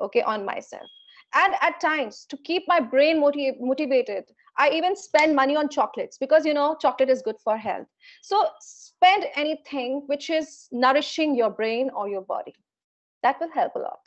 okay, 0.00 0.22
on 0.22 0.44
myself. 0.44 0.88
And 1.34 1.54
at 1.60 1.80
times 1.80 2.26
to 2.30 2.36
keep 2.36 2.64
my 2.68 2.80
brain 2.80 3.20
motiv- 3.20 3.60
motivated, 3.60 4.24
I 4.58 4.70
even 4.70 4.96
spend 4.96 5.36
money 5.36 5.56
on 5.56 5.68
chocolates 5.68 6.18
because 6.18 6.44
you 6.46 6.54
know 6.54 6.76
chocolate 6.80 7.10
is 7.10 7.22
good 7.22 7.36
for 7.42 7.56
health. 7.56 7.86
So 8.22 8.48
spend 8.60 9.26
anything 9.34 10.02
which 10.06 10.30
is 10.30 10.68
nourishing 10.72 11.34
your 11.34 11.50
brain 11.50 11.90
or 11.94 12.08
your 12.08 12.22
body. 12.22 12.54
That 13.22 13.40
will 13.40 13.50
help 13.52 13.74
a 13.76 13.80
lot. 13.80 14.00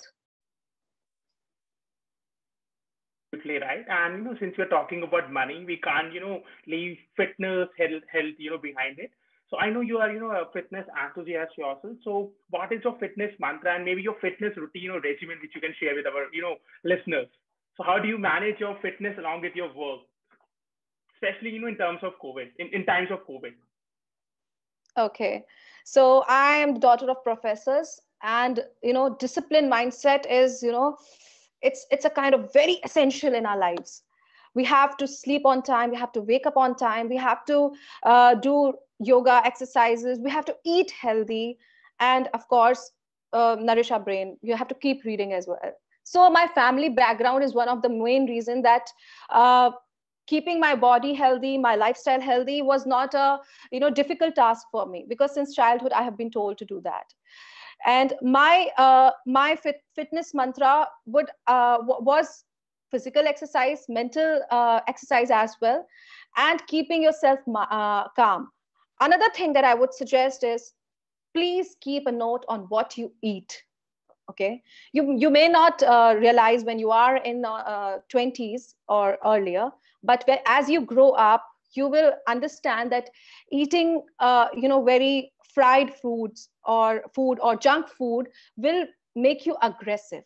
right. 3.57 3.85
And 3.89 4.17
you 4.17 4.23
know, 4.23 4.35
since 4.39 4.55
we're 4.57 4.67
talking 4.69 5.03
about 5.03 5.31
money, 5.31 5.63
we 5.65 5.77
can't, 5.77 6.13
you 6.13 6.19
know, 6.19 6.41
leave 6.67 6.97
fitness, 7.17 7.69
health, 7.77 8.03
health, 8.11 8.35
you 8.37 8.51
know, 8.51 8.57
behind 8.57 8.99
it. 8.99 9.11
So 9.49 9.57
I 9.57 9.69
know 9.69 9.81
you 9.81 9.97
are, 9.97 10.11
you 10.11 10.19
know, 10.19 10.31
a 10.31 10.45
fitness 10.53 10.85
enthusiast 10.93 11.57
yourself. 11.57 11.97
So 12.03 12.31
what 12.49 12.71
is 12.71 12.81
your 12.83 12.97
fitness 12.99 13.31
mantra 13.39 13.75
and 13.75 13.85
maybe 13.85 14.01
your 14.01 14.19
fitness 14.21 14.53
routine 14.55 14.91
or 14.91 15.01
regimen 15.01 15.39
which 15.41 15.55
you 15.55 15.61
can 15.61 15.73
share 15.79 15.95
with 15.95 16.05
our, 16.05 16.27
you 16.31 16.41
know, 16.41 16.55
listeners? 16.83 17.27
So 17.77 17.83
how 17.83 17.97
do 17.97 18.07
you 18.07 18.17
manage 18.17 18.59
your 18.59 18.77
fitness 18.81 19.17
along 19.17 19.41
with 19.41 19.55
your 19.55 19.73
work, 19.73 20.01
especially, 21.21 21.51
you 21.51 21.61
know, 21.61 21.67
in 21.67 21.77
terms 21.77 21.99
of 22.03 22.13
COVID, 22.23 22.49
in, 22.59 22.67
in 22.73 22.85
times 22.85 23.09
of 23.11 23.19
COVID? 23.27 23.53
Okay. 24.97 25.45
So 25.85 26.23
I 26.27 26.57
am 26.57 26.73
the 26.73 26.79
daughter 26.79 27.09
of 27.09 27.23
professors 27.23 27.99
and, 28.21 28.59
you 28.83 28.93
know, 28.93 29.15
discipline 29.15 29.69
mindset 29.69 30.25
is, 30.29 30.61
you 30.61 30.71
know, 30.71 30.97
it's 31.61 31.85
it's 31.91 32.05
a 32.05 32.09
kind 32.09 32.33
of 32.33 32.51
very 32.53 32.79
essential 32.83 33.33
in 33.33 33.45
our 33.45 33.57
lives 33.57 34.03
we 34.55 34.63
have 34.63 34.97
to 34.97 35.07
sleep 35.07 35.45
on 35.45 35.61
time 35.61 35.91
we 35.91 35.97
have 35.97 36.11
to 36.11 36.21
wake 36.21 36.45
up 36.45 36.57
on 36.57 36.75
time 36.75 37.09
we 37.09 37.17
have 37.17 37.45
to 37.45 37.71
uh, 38.03 38.35
do 38.35 38.73
yoga 38.99 39.41
exercises 39.45 40.19
we 40.19 40.29
have 40.29 40.45
to 40.45 40.55
eat 40.65 40.91
healthy 40.91 41.57
and 41.99 42.29
of 42.33 42.47
course 42.47 42.91
uh, 43.33 43.55
nourish 43.59 43.91
our 43.91 43.99
brain 43.99 44.37
you 44.41 44.55
have 44.55 44.67
to 44.67 44.75
keep 44.75 45.03
reading 45.03 45.33
as 45.33 45.47
well 45.47 45.71
so 46.03 46.29
my 46.29 46.47
family 46.47 46.89
background 46.89 47.43
is 47.43 47.53
one 47.53 47.69
of 47.69 47.81
the 47.81 47.89
main 47.89 48.25
reason 48.27 48.61
that 48.61 48.89
uh, 49.29 49.71
keeping 50.29 50.59
my 50.59 50.75
body 50.75 51.13
healthy 51.13 51.57
my 51.57 51.75
lifestyle 51.75 52.21
healthy 52.21 52.61
was 52.61 52.85
not 52.85 53.13
a 53.13 53.27
you 53.71 53.79
know 53.79 53.89
difficult 53.89 54.35
task 54.35 54.67
for 54.71 54.85
me 54.85 55.05
because 55.09 55.33
since 55.33 55.55
childhood 55.55 55.93
i 55.93 56.03
have 56.03 56.17
been 56.17 56.31
told 56.31 56.57
to 56.57 56.65
do 56.65 56.81
that. 56.81 57.13
And 57.85 58.13
my 58.21 58.69
uh, 58.77 59.11
my 59.25 59.55
fit, 59.55 59.81
fitness 59.95 60.33
mantra 60.33 60.87
would 61.05 61.29
uh, 61.47 61.77
was 61.81 62.43
physical 62.91 63.27
exercise 63.27 63.85
mental 63.87 64.41
uh, 64.51 64.81
exercise 64.87 65.31
as 65.31 65.55
well 65.61 65.85
and 66.37 66.65
keeping 66.67 67.03
yourself 67.03 67.39
uh, 67.55 68.07
calm. 68.15 68.49
Another 68.99 69.29
thing 69.35 69.53
that 69.53 69.63
i 69.63 69.73
would 69.73 69.93
suggest 69.93 70.43
is 70.43 70.73
please 71.33 71.75
keep 71.81 72.07
a 72.07 72.11
note 72.11 72.45
on 72.49 72.61
what 72.75 72.97
you 72.97 73.11
eat 73.21 73.63
okay? 74.29 74.63
You 74.93 75.15
you 75.17 75.29
may 75.29 75.47
not 75.47 75.81
uh, 75.83 76.15
realize 76.17 76.63
when 76.63 76.79
you 76.79 76.91
are 76.91 77.17
in 77.17 77.45
20s 78.09 78.75
uh, 78.87 78.93
or 78.93 79.17
earlier 79.25 79.71
but 80.03 80.23
as 80.45 80.69
you 80.69 80.81
grow 80.81 81.11
up 81.11 81.45
you 81.73 81.87
will 81.87 82.13
understand 82.27 82.91
that 82.91 83.09
eating 83.51 84.01
you 84.55 84.67
know 84.67 84.83
very 84.83 85.31
fried 85.53 85.93
foods 85.93 86.49
or 86.65 87.03
food 87.13 87.39
or 87.41 87.55
junk 87.55 87.87
food 87.87 88.27
will 88.57 88.85
make 89.15 89.45
you 89.45 89.55
aggressive. 89.61 90.23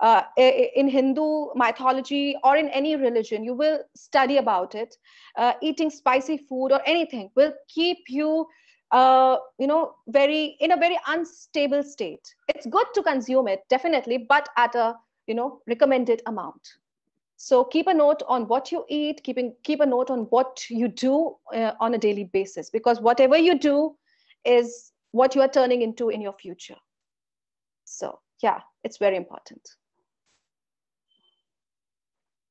Uh, 0.00 0.22
in 0.36 0.88
Hindu 0.88 1.50
mythology 1.54 2.36
or 2.42 2.56
in 2.56 2.68
any 2.70 2.96
religion, 2.96 3.44
you 3.44 3.54
will 3.54 3.78
study 3.94 4.38
about 4.38 4.74
it. 4.74 4.96
Uh, 5.36 5.52
eating 5.62 5.90
spicy 5.90 6.38
food 6.38 6.72
or 6.72 6.80
anything 6.84 7.30
will 7.36 7.52
keep 7.68 7.98
you, 8.08 8.46
uh, 8.90 9.36
you 9.60 9.68
know, 9.68 9.94
very 10.08 10.56
in 10.58 10.72
a 10.72 10.76
very 10.76 10.98
unstable 11.06 11.84
state. 11.84 12.34
It's 12.48 12.66
good 12.66 12.86
to 12.94 13.02
consume 13.04 13.46
it 13.46 13.60
definitely, 13.68 14.26
but 14.28 14.48
at 14.56 14.74
a 14.74 14.96
you 15.28 15.34
know 15.36 15.60
recommended 15.68 16.20
amount. 16.26 16.60
So 17.44 17.64
keep 17.64 17.88
a 17.88 17.92
note 17.92 18.22
on 18.28 18.46
what 18.46 18.70
you 18.70 18.84
eat. 18.88 19.24
Keeping 19.24 19.56
keep 19.64 19.80
a 19.80 19.86
note 19.86 20.10
on 20.10 20.20
what 20.30 20.64
you 20.70 20.86
do 20.86 21.34
uh, 21.52 21.72
on 21.80 21.92
a 21.92 21.98
daily 21.98 22.22
basis 22.22 22.70
because 22.70 23.00
whatever 23.00 23.36
you 23.36 23.58
do 23.58 23.96
is 24.44 24.92
what 25.10 25.34
you 25.34 25.40
are 25.40 25.48
turning 25.48 25.82
into 25.82 26.08
in 26.08 26.20
your 26.20 26.34
future. 26.34 26.76
So 27.84 28.20
yeah, 28.44 28.60
it's 28.84 28.98
very 28.98 29.16
important. 29.16 29.68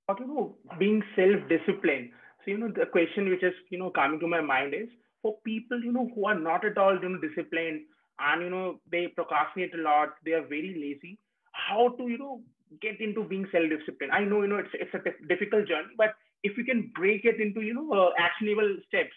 Okay, 0.09 0.25
know, 0.25 0.57
being 0.77 1.01
self-disciplined. 1.15 2.09
So 2.43 2.51
you 2.51 2.57
know 2.57 2.67
the 2.67 2.85
question 2.85 3.29
which 3.29 3.43
is 3.43 3.53
you 3.69 3.79
know 3.79 3.91
coming 3.91 4.19
to 4.19 4.27
my 4.27 4.41
mind 4.41 4.73
is 4.73 4.89
for 5.21 5.37
people 5.45 5.81
you 5.81 5.93
know 5.93 6.09
who 6.13 6.25
are 6.25 6.37
not 6.37 6.65
at 6.65 6.77
all 6.77 6.99
you 7.01 7.07
know 7.07 7.21
disciplined 7.29 7.79
and 8.19 8.41
you 8.41 8.49
know 8.49 8.81
they 8.91 9.07
procrastinate 9.07 9.73
a 9.73 9.81
lot, 9.81 10.09
they 10.25 10.33
are 10.33 10.45
very 10.45 10.75
lazy. 10.85 11.17
How 11.53 11.95
to 11.97 12.09
you 12.09 12.17
know 12.17 12.41
get 12.81 13.01
into 13.01 13.23
being 13.23 13.47
self-disciplined? 13.51 14.11
I 14.11 14.23
know 14.23 14.41
you 14.41 14.47
know 14.47 14.57
it's 14.57 14.73
it's 14.73 14.93
a 14.93 15.01
difficult 15.27 15.67
journey, 15.67 15.93
but 15.97 16.13
if 16.43 16.57
you 16.57 16.63
can 16.63 16.91
break 16.95 17.25
it 17.25 17.39
into 17.39 17.61
you 17.61 17.73
know 17.73 17.91
uh, 17.91 18.11
actionable 18.17 18.77
steps, 18.87 19.15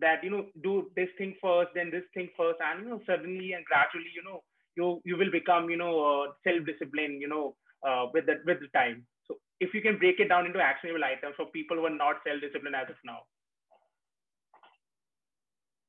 that 0.00 0.22
you 0.22 0.30
know 0.30 0.46
do 0.62 0.90
this 0.96 1.08
thing 1.18 1.34
first 1.42 1.70
then 1.74 1.90
this 1.90 2.04
thing 2.14 2.28
first 2.36 2.58
and 2.60 2.84
you 2.84 2.90
know 2.90 3.00
suddenly 3.06 3.52
and 3.52 3.64
gradually 3.64 4.12
you 4.14 4.22
know 4.24 4.42
you 4.76 5.00
you 5.04 5.16
will 5.16 5.30
become 5.30 5.70
you 5.70 5.76
know 5.76 5.94
uh, 6.08 6.26
self 6.44 6.64
disciplined 6.66 7.20
you 7.20 7.28
know 7.28 7.54
uh, 7.86 8.06
with 8.12 8.26
the 8.26 8.36
with 8.46 8.58
the 8.60 8.68
time. 8.68 9.06
So 9.26 9.36
if 9.60 9.74
you 9.74 9.82
can 9.82 9.98
break 9.98 10.20
it 10.20 10.28
down 10.28 10.46
into 10.46 10.60
actionable 10.60 11.04
items 11.04 11.34
for 11.36 11.46
people 11.46 11.76
who 11.76 11.86
are 11.86 11.98
not 12.04 12.16
self 12.26 12.40
disciplined 12.40 12.76
as 12.76 12.88
of 12.90 12.96
now. 13.04 13.20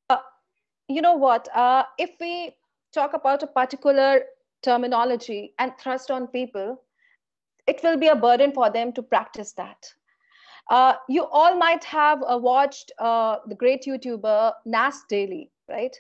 Uh, 0.10 0.18
you 0.88 1.02
know 1.02 1.16
what? 1.16 1.48
Uh, 1.56 1.84
if 1.98 2.12
we 2.20 2.56
talk 2.94 3.14
about 3.14 3.44
a 3.44 3.48
particular 3.48 4.22
terminology 4.64 5.54
and 5.60 5.72
thrust 5.80 6.12
on 6.12 6.28
people 6.28 6.82
it 7.69 7.82
will 7.84 7.97
be 7.97 8.08
a 8.08 8.15
burden 8.15 8.51
for 8.51 8.69
them 8.69 8.91
to 8.93 9.03
practice 9.03 9.53
that 9.53 9.93
uh, 10.69 10.93
you 11.08 11.25
all 11.25 11.55
might 11.55 11.84
have 11.84 12.21
uh, 12.27 12.38
watched 12.38 12.91
uh, 12.99 13.38
the 13.47 13.55
great 13.55 13.84
YouTuber 13.86 14.53
Nas 14.65 15.03
Daily, 15.10 15.51
right? 15.67 15.95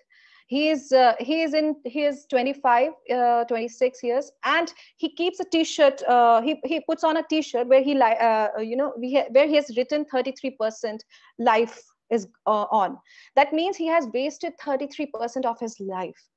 He 0.47 0.69
is 0.69 0.91
uh, 0.91 1.13
he 1.19 1.41
is 1.43 1.53
in 1.53 1.75
he 1.85 2.05
is 2.05 2.25
25, 2.29 2.91
uh, 3.13 3.43
26 3.45 4.03
years, 4.03 4.31
and 4.43 4.73
he 4.97 5.13
keeps 5.13 5.39
a 5.39 5.45
T-shirt. 5.45 6.01
Uh, 6.07 6.41
he 6.41 6.59
he 6.65 6.79
puts 6.81 7.03
on 7.03 7.17
a 7.17 7.23
T-shirt 7.29 7.67
where 7.67 7.83
he 7.83 7.91
you 7.91 8.75
know 8.75 8.93
where 8.97 9.47
he 9.47 9.55
has 9.55 9.77
written 9.77 10.05
33% 10.05 10.99
life 11.37 11.83
is 12.09 12.27
on. 12.47 12.97
That 13.35 13.53
means 13.53 13.77
he 13.77 13.87
has 13.87 14.07
wasted 14.11 14.53
33% 14.59 15.45
of 15.45 15.59
his 15.59 15.79
life. 15.79 16.29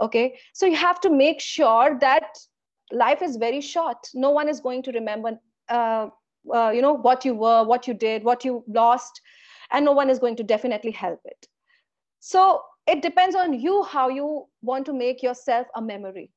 Okay, 0.00 0.38
so 0.52 0.66
you 0.66 0.76
have 0.76 1.00
to 1.00 1.10
make 1.10 1.40
sure 1.40 1.96
that 2.00 2.36
life 2.92 3.22
is 3.22 3.36
very 3.36 3.60
short. 3.60 4.08
No 4.14 4.30
one 4.30 4.48
is 4.48 4.60
going 4.60 4.82
to 4.82 4.92
remember 4.92 5.38
uh, 5.68 6.70
you 6.74 6.82
know 6.82 6.92
what 6.92 7.24
you 7.24 7.34
were 7.34 7.64
what 7.64 7.86
you 7.88 7.94
did 7.94 8.22
what 8.24 8.44
you 8.44 8.62
lost 8.68 9.20
and 9.72 9.84
no 9.84 9.92
one 9.92 10.10
is 10.10 10.18
going 10.18 10.36
to 10.36 10.42
definitely 10.42 10.90
help 10.90 11.20
it. 11.24 11.46
So 12.20 12.62
it 12.86 13.02
depends 13.02 13.34
on 13.34 13.58
you 13.58 13.82
how 13.84 14.08
you 14.08 14.46
want 14.62 14.86
to 14.86 14.92
make 14.92 15.22
yourself 15.22 15.66
a 15.74 15.82
memory 15.82 16.30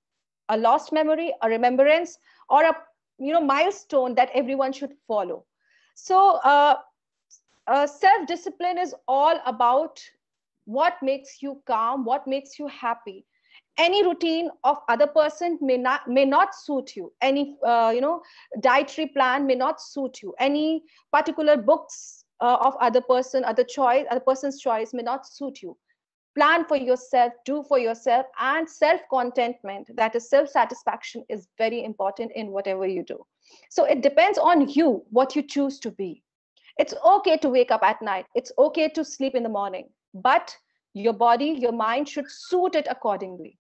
a 0.50 0.58
lost 0.58 0.92
memory 0.94 1.34
a 1.42 1.50
remembrance 1.50 2.18
or 2.50 2.64
a 2.64 2.76
you 3.20 3.34
know 3.34 3.42
milestone 3.42 4.16
that 4.16 4.30
everyone 4.34 4.72
should 4.74 4.94
follow. 5.08 5.46
So 5.96 6.38
uh, 6.44 6.76
uh, 7.68 7.88
self 7.88 8.28
discipline 8.28 8.78
is 8.78 8.96
all 9.08 9.40
about 9.46 10.02
what 10.66 10.96
makes 11.02 11.42
you 11.42 11.62
calm 11.66 12.06
what 12.06 12.28
makes 12.28 12.60
you 12.60 12.68
happy 12.68 13.26
any 13.78 14.04
routine 14.06 14.50
of 14.64 14.78
other 14.90 15.08
person 15.08 15.58
may 15.62 15.78
not 15.78 16.08
may 16.08 16.26
not 16.26 16.56
suit 16.56 16.96
you. 16.96 17.14
Any 17.22 17.58
uh, 17.66 17.92
you 17.94 18.02
know 18.02 18.22
dietary 18.60 19.08
plan 19.08 19.46
may 19.46 19.56
not 19.56 19.82
suit 19.82 20.22
you. 20.22 20.34
Any 20.40 20.84
particular 21.12 21.58
books 21.58 22.26
uh, 22.42 22.58
of 22.60 22.76
other 22.82 23.02
person 23.02 23.44
other 23.44 23.64
choice 23.64 24.06
other 24.10 24.20
person's 24.20 24.60
choice 24.60 24.94
may 24.94 25.04
not 25.04 25.28
suit 25.28 25.62
you. 25.62 25.78
Plan 26.36 26.66
for 26.66 26.76
yourself 26.76 27.34
do 27.46 27.64
for 27.68 27.80
yourself 27.80 28.26
and 28.40 28.70
self 28.70 29.02
contentment 29.12 29.90
that 29.96 30.16
is 30.16 30.30
self 30.30 30.50
satisfaction 30.50 31.24
is 31.30 31.48
very 31.58 31.84
important 31.84 32.32
in 32.36 32.52
whatever 32.52 32.88
you 32.88 33.04
do. 33.04 33.26
So 33.70 33.86
it 33.86 34.02
depends 34.02 34.38
on 34.38 34.70
you 34.70 35.04
what 35.10 35.36
you 35.36 35.44
choose 35.44 35.80
to 35.80 35.92
be. 35.92 36.24
It's 36.80 36.94
okay 37.04 37.38
to 37.38 37.50
wake 37.50 37.72
up 37.72 37.84
at 37.84 38.02
night. 38.02 38.26
It's 38.36 38.52
okay 38.60 38.88
to 38.90 39.04
sleep 39.04 39.34
in 39.34 39.42
the 39.42 39.50
morning. 39.50 39.90
But 40.14 40.56
your 40.94 41.14
body 41.14 41.56
your 41.60 41.72
mind 41.72 42.10
should 42.10 42.30
suit 42.30 42.76
it 42.76 42.88
accordingly 42.90 43.58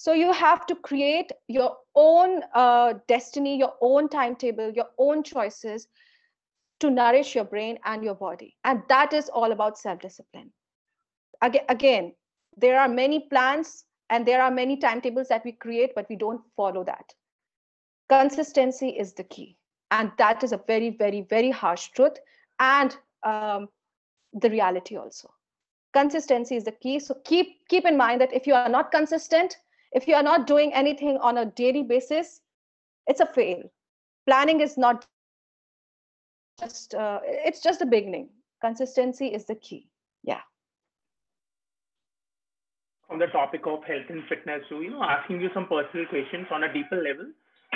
so 0.00 0.14
you 0.18 0.32
have 0.32 0.66
to 0.70 0.76
create 0.76 1.32
your 1.48 1.76
own 1.94 2.42
uh, 2.54 2.94
destiny, 3.08 3.58
your 3.58 3.74
own 3.82 4.08
timetable, 4.08 4.72
your 4.78 4.90
own 4.98 5.24
choices 5.24 5.88
to 6.80 6.90
nourish 6.90 7.34
your 7.36 7.44
brain 7.44 7.78
and 7.84 8.04
your 8.04 8.14
body. 8.14 8.56
And 8.64 8.82
that 8.88 9.12
is 9.14 9.28
all 9.28 9.52
about 9.52 9.78
self-discipline. 9.78 10.52
Again, 11.42 11.64
again, 11.68 12.14
there 12.56 12.80
are 12.80 12.88
many 12.88 13.20
plans 13.28 13.84
and 14.10 14.26
there 14.26 14.42
are 14.42 14.50
many 14.50 14.76
timetables 14.78 15.28
that 15.28 15.44
we 15.44 15.52
create, 15.52 15.94
but 15.96 16.08
we 16.10 16.16
don't 16.16 16.42
follow 16.56 16.84
that. 16.84 17.14
consistency 18.08 18.90
is 18.90 19.14
the 19.14 19.24
key 19.24 19.56
and 19.90 20.12
that 20.18 20.42
is 20.44 20.52
a 20.52 20.60
very 20.66 20.90
very 20.90 21.22
very 21.22 21.50
harsh 21.50 21.88
truth 21.96 22.18
and 22.60 22.96
um, 23.24 23.68
the 24.34 24.50
reality 24.50 24.96
also 24.96 25.30
consistency 25.92 26.56
is 26.56 26.64
the 26.64 26.72
key 26.72 26.98
so 27.00 27.14
keep 27.24 27.66
keep 27.68 27.86
in 27.86 27.96
mind 27.96 28.20
that 28.20 28.32
if 28.40 28.46
you 28.46 28.54
are 28.54 28.68
not 28.68 28.90
consistent 28.92 29.56
if 29.92 30.06
you 30.06 30.14
are 30.14 30.22
not 30.22 30.46
doing 30.46 30.72
anything 30.72 31.18
on 31.18 31.38
a 31.38 31.46
daily 31.46 31.82
basis 31.82 32.40
it's 33.06 33.20
a 33.20 33.26
fail. 33.26 33.62
Planning 34.26 34.60
is 34.60 34.78
not 34.78 35.06
just 36.60 36.94
uh, 36.94 37.20
it's 37.24 37.60
just 37.60 37.80
the 37.80 37.86
beginning. 37.86 38.28
Consistency 38.60 39.28
is 39.28 39.46
the 39.46 39.56
key. 39.56 39.88
Yeah. 40.22 40.42
On 43.10 43.18
the 43.18 43.26
topic 43.26 43.62
of 43.66 43.82
health 43.84 44.08
and 44.08 44.22
fitness 44.28 44.62
so 44.68 44.80
you 44.80 44.90
know 44.90 45.02
asking 45.02 45.40
you 45.40 45.50
some 45.52 45.66
personal 45.66 46.06
questions 46.06 46.46
on 46.52 46.64
a 46.64 46.72
deeper 46.72 46.96
level. 46.96 47.26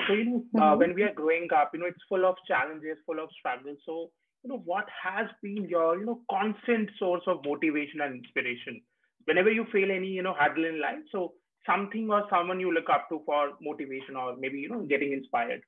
So 0.07 0.15
you 0.15 0.25
know 0.25 0.45
uh, 0.57 0.61
mm-hmm. 0.61 0.79
when 0.79 0.95
we 0.95 1.03
are 1.03 1.13
growing 1.13 1.49
up 1.53 1.71
you 1.75 1.81
know 1.81 1.87
it's 1.87 2.09
full 2.09 2.25
of 2.25 2.37
challenges 2.47 2.99
full 3.07 3.19
of 3.19 3.31
struggles. 3.39 3.79
So 3.85 4.11
you 4.45 4.51
know 4.51 4.63
what 4.65 4.87
has 5.03 5.27
been 5.43 5.69
your 5.69 5.99
you 5.99 6.07
know 6.07 6.21
constant 6.31 6.91
source 6.99 7.23
of 7.27 7.45
motivation 7.45 8.03
and 8.03 8.23
inspiration? 8.23 8.83
Whenever 9.25 9.51
you 9.51 9.67
feel 9.73 9.91
any 9.91 10.09
you 10.09 10.23
know 10.23 10.35
hurdle 10.39 10.67
in 10.67 10.81
life 10.81 11.03
so 11.11 11.33
something 11.67 12.11
or 12.11 12.25
someone 12.31 12.61
you 12.61 12.73
look 12.73 12.89
up 12.91 13.09
to 13.09 13.23
for 13.27 13.53
motivation 13.61 14.17
or 14.17 14.37
maybe 14.37 14.59
you 14.59 14.69
know 14.69 14.83
getting 14.83 15.13
inspired 15.13 15.63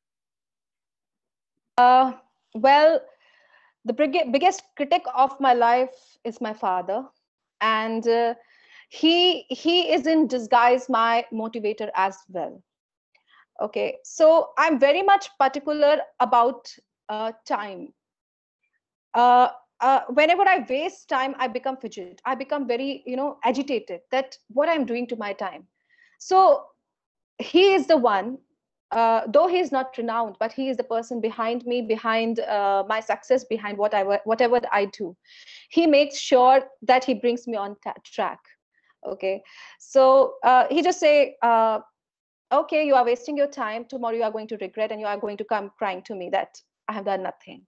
uh 1.79 2.13
well 2.55 3.01
the 3.85 3.93
big, 3.93 4.33
biggest 4.33 4.63
critic 4.77 5.03
of 5.15 5.39
my 5.41 5.53
life 5.53 6.19
is 6.25 6.41
my 6.41 6.53
father 6.53 7.05
and 7.61 8.07
uh, 8.09 8.35
he 8.89 9.43
he 9.49 9.93
is 9.93 10.07
in 10.07 10.27
disguise 10.27 10.89
my 10.89 11.25
motivator 11.33 11.91
as 11.95 12.17
well 12.29 12.63
okay 13.61 13.97
so 14.05 14.51
i'm 14.59 14.79
very 14.79 15.03
much 15.03 15.29
particular 15.39 15.99
about 16.21 16.73
uh, 17.09 17.33
time 17.47 17.93
uh, 19.15 19.49
uh, 19.81 20.01
whenever 20.09 20.43
I 20.43 20.65
waste 20.69 21.09
time, 21.09 21.35
I 21.39 21.49
become 21.49 21.77
fidget. 21.77 22.21
I 22.25 22.35
become 22.35 22.67
very, 22.67 23.03
you 23.07 23.17
know, 23.17 23.39
agitated 23.45 24.01
that 24.11 24.37
what 24.49 24.69
I'm 24.69 24.85
doing 24.85 25.07
to 25.09 25.17
my 25.17 25.33
time. 25.33 25.67
So 26.18 26.64
he 27.38 27.74
is 27.74 27.87
the 27.87 27.96
one, 27.96 28.38
uh, 28.90 29.22
though 29.26 29.46
he 29.46 29.59
is 29.59 29.72
not 29.72 29.96
renowned, 29.98 30.37
but 30.38 30.52
he 30.52 30.68
is 30.68 30.76
the 30.76 30.85
person 30.85 31.20
behind 31.20 31.66
me, 31.66 31.83
behind 31.83 32.40
uh, 32.40 32.85
my 32.88 33.00
success, 33.00 33.44
behind 33.44 33.79
what 33.79 33.94
I 33.94 34.02
whatever 34.24 34.61
I 34.72 34.87
do. 34.87 35.16
He 35.70 35.87
makes 35.87 36.18
sure 36.18 36.62
that 36.83 37.05
he 37.05 37.14
brings 37.14 37.46
me 37.46 37.57
on 37.57 37.76
track. 38.05 38.40
Okay, 39.07 39.42
so 39.79 40.35
uh, 40.42 40.66
he 40.70 40.83
just 40.83 41.00
say, 41.00 41.37
uh, 41.42 41.81
"Okay, 42.52 42.87
you 42.87 42.94
are 42.94 43.05
wasting 43.05 43.37
your 43.37 43.48
time. 43.48 43.85
Tomorrow 43.85 44.16
you 44.16 44.22
are 44.22 44.33
going 44.33 44.48
to 44.48 44.57
regret, 44.59 44.92
and 44.92 45.00
you 45.00 45.07
are 45.07 45.18
going 45.18 45.37
to 45.37 45.44
come 45.44 45.70
crying 45.79 46.02
to 46.02 46.14
me 46.14 46.31
that 46.31 46.61
I 46.88 46.92
have 46.92 47.05
done 47.05 47.22
nothing." 47.22 47.66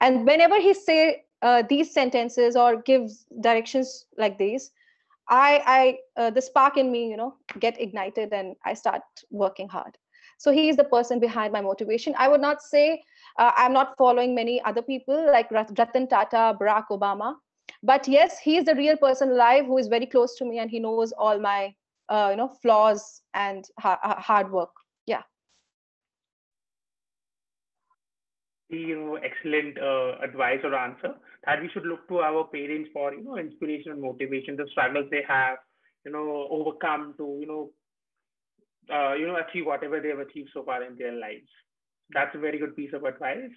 and 0.00 0.26
whenever 0.26 0.60
he 0.60 0.74
say 0.74 1.24
uh, 1.42 1.62
these 1.68 1.92
sentences 1.92 2.56
or 2.56 2.82
gives 2.82 3.26
directions 3.40 4.06
like 4.16 4.38
these 4.38 4.70
i 5.30 5.62
i 5.76 5.98
uh, 6.22 6.30
the 6.30 6.40
spark 6.42 6.76
in 6.76 6.90
me 6.92 7.08
you 7.10 7.16
know 7.16 7.34
get 7.60 7.80
ignited 7.80 8.32
and 8.32 8.56
i 8.64 8.74
start 8.74 9.02
working 9.30 9.68
hard. 9.68 9.96
So 10.38 10.52
he 10.52 10.68
is 10.68 10.76
the 10.76 10.84
person 10.84 11.18
behind 11.20 11.52
my 11.52 11.60
motivation. 11.60 12.14
I 12.18 12.28
would 12.28 12.40
not 12.40 12.62
say 12.62 13.02
uh, 13.38 13.52
i'm 13.56 13.72
not 13.72 13.96
following 13.98 14.34
many 14.34 14.60
other 14.70 14.82
people 14.82 15.24
like 15.26 15.50
ratan 15.50 16.06
tata 16.08 16.44
barack 16.60 16.86
obama 16.96 17.34
but 17.82 18.06
yes 18.08 18.38
he 18.38 18.56
is 18.56 18.64
the 18.64 18.74
real 18.74 18.96
person 18.96 19.30
alive 19.30 19.66
who 19.66 19.78
is 19.78 19.88
very 19.88 20.06
close 20.06 20.36
to 20.36 20.44
me 20.44 20.58
and 20.58 20.70
he 20.70 20.80
knows 20.80 21.12
all 21.12 21.38
my 21.38 21.74
uh, 22.08 22.28
you 22.30 22.36
know 22.36 22.48
flaws 22.62 23.22
and 23.34 23.64
ha- 23.78 24.16
hard 24.30 24.50
work 24.52 24.70
yeah 25.06 25.22
you 28.70 28.96
know 28.96 29.16
excellent 29.16 29.78
uh, 29.78 30.18
advice 30.22 30.60
or 30.64 30.74
answer 30.74 31.14
that 31.46 31.60
we 31.60 31.68
should 31.72 31.86
look 31.86 32.06
to 32.08 32.18
our 32.20 32.44
parents 32.44 32.90
for 32.92 33.12
you 33.14 33.22
know 33.24 33.36
inspiration 33.38 33.92
and 33.92 34.02
motivation 34.02 34.56
the 34.56 34.66
struggles 34.70 35.06
they 35.10 35.22
have 35.26 35.58
you 36.04 36.12
know 36.12 36.46
overcome 36.50 37.14
to 37.18 37.38
you 37.40 37.46
know 37.46 37.70
uh, 38.92 39.14
you 39.14 39.26
know 39.26 39.36
achieve 39.36 39.66
whatever 39.66 40.00
they 40.00 40.08
have 40.08 40.18
achieved 40.18 40.50
so 40.52 40.62
far 40.64 40.82
in 40.82 40.96
their 40.96 41.12
lives. 41.12 41.48
That's 42.12 42.34
a 42.34 42.38
very 42.38 42.58
good 42.58 42.76
piece 42.76 42.92
of 42.94 43.04
advice. 43.04 43.50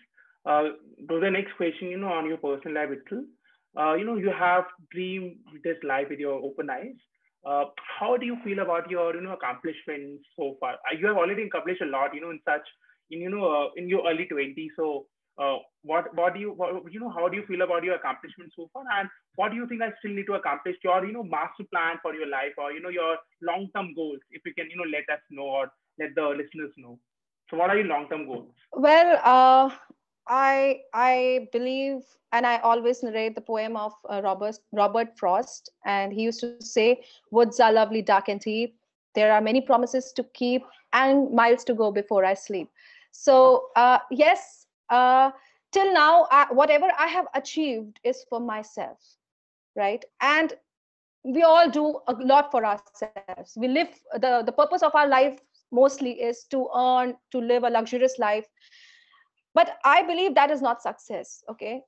Uh, 0.46 0.64
to 1.10 1.20
the 1.20 1.30
next 1.30 1.56
question 1.56 1.90
you 1.90 1.98
know 1.98 2.08
on 2.12 2.28
your 2.28 2.38
personal 2.38 2.74
life 2.76 2.90
itself 2.90 3.24
uh, 3.80 3.94
you 3.94 4.04
know 4.04 4.16
you 4.16 4.32
have 4.38 4.64
dreamed 4.92 5.36
this 5.64 5.78
life 5.84 6.08
with 6.10 6.20
your 6.20 6.34
open 6.44 6.70
eyes. 6.70 6.96
Uh, 7.46 7.66
how 8.00 8.18
do 8.18 8.26
you 8.26 8.38
feel 8.44 8.60
about 8.60 8.90
your 8.90 9.14
you 9.16 9.22
know 9.22 9.34
accomplishments 9.34 10.24
so 10.38 10.56
far? 10.60 10.74
Uh, 10.74 10.96
you 11.00 11.08
have 11.08 11.18
already 11.18 11.44
accomplished 11.44 11.82
a 11.82 11.86
lot 11.86 12.14
you 12.14 12.22
know 12.22 12.32
in 12.32 12.40
such 12.46 12.68
in 13.12 13.22
you 13.22 13.30
know 13.30 13.46
uh, 13.52 13.68
in 13.76 13.88
your 13.88 14.08
early 14.10 14.28
20s 14.32 14.72
so 14.76 15.06
uh, 15.42 15.58
what 15.84 16.14
what 16.16 16.34
do 16.34 16.40
you 16.40 16.52
what, 16.52 16.92
you 16.92 17.00
know 17.00 17.10
how 17.10 17.28
do 17.28 17.38
you 17.38 17.46
feel 17.46 17.62
about 17.62 17.84
your 17.84 17.96
accomplishments 17.96 18.54
so 18.56 18.70
far? 18.74 18.84
And 19.00 19.10
what 19.36 19.52
do 19.52 19.58
you 19.58 19.68
think 19.68 19.82
i 19.82 19.90
still 20.00 20.12
need 20.12 20.26
to 20.28 20.34
accomplish? 20.34 20.76
Your 20.84 21.06
you 21.06 21.14
know 21.14 21.24
master 21.24 21.64
plan 21.74 21.98
for 22.02 22.14
your 22.14 22.28
life 22.28 22.54
or 22.58 22.72
you 22.72 22.82
know 22.82 22.90
your 22.90 23.18
long 23.42 23.70
term 23.76 23.94
goals 23.96 24.20
if 24.32 24.42
you 24.46 24.54
can 24.54 24.70
you 24.70 24.78
know 24.78 24.90
let 24.92 25.08
us 25.16 25.22
know 25.30 25.44
or 25.44 25.72
let 26.00 26.16
the 26.16 26.28
listeners 26.30 26.72
know. 26.78 27.00
So 27.50 27.58
what 27.58 27.70
are 27.70 27.78
your 27.78 27.86
long 27.88 28.08
term 28.10 28.28
goals? 28.28 28.52
Well 28.74 29.20
uh 29.24 29.70
i 30.28 30.82
i 30.94 31.48
believe 31.52 32.02
and 32.32 32.46
i 32.46 32.58
always 32.60 33.02
narrate 33.02 33.34
the 33.36 33.42
poem 33.42 33.76
of 33.76 33.94
uh, 34.10 34.22
robert 34.24 34.58
robert 34.74 35.18
frost. 35.18 35.72
And 35.86 36.14
he 36.14 36.24
used 36.24 36.42
to 36.42 36.48
say 36.52 37.04
woods 37.32 37.60
are 37.60 37.72
lovely 37.72 38.02
dark 38.02 38.30
and 38.30 38.40
deep. 38.40 38.78
There 39.16 39.32
are 39.32 39.42
many 39.42 39.62
promises 39.62 40.12
to 40.14 40.24
keep 40.34 40.64
and 40.94 41.32
miles 41.34 41.64
to 41.66 41.74
go 41.74 41.92
before 41.92 42.26
i 42.26 42.34
sleep 42.34 42.70
so 43.12 43.68
uh, 43.76 44.00
yes 44.10 44.68
uh, 44.90 45.32
till 45.72 45.94
now 45.94 46.28
I, 46.32 46.48
whatever 46.52 46.88
i 46.98 47.08
have 47.08 47.28
achieved 47.34 48.00
is 48.04 48.26
for 48.30 48.40
myself 48.40 49.00
right? 49.76 50.04
And 50.22 50.54
we 51.24 51.44
all 51.44 51.70
do 51.70 52.00
a 52.08 52.14
lot 52.14 52.52
for 52.52 52.66
ourselves. 52.66 53.54
We 53.56 53.68
live 53.68 53.90
the 54.14 54.44
the 54.46 54.52
purpose 54.52 54.82
of 54.82 54.96
our 54.96 55.08
life 55.08 55.40
mostly 55.72 56.12
is 56.22 56.46
to 56.52 56.68
earn 56.76 57.16
to 57.32 57.40
live 57.40 57.64
a 57.64 57.70
luxurious 57.70 58.18
life. 58.20 58.48
But 59.54 59.78
i 59.84 60.02
believe 60.04 60.36
that 60.36 60.52
is 60.52 60.62
not 60.62 60.82
success 60.82 61.44
okay? 61.50 61.82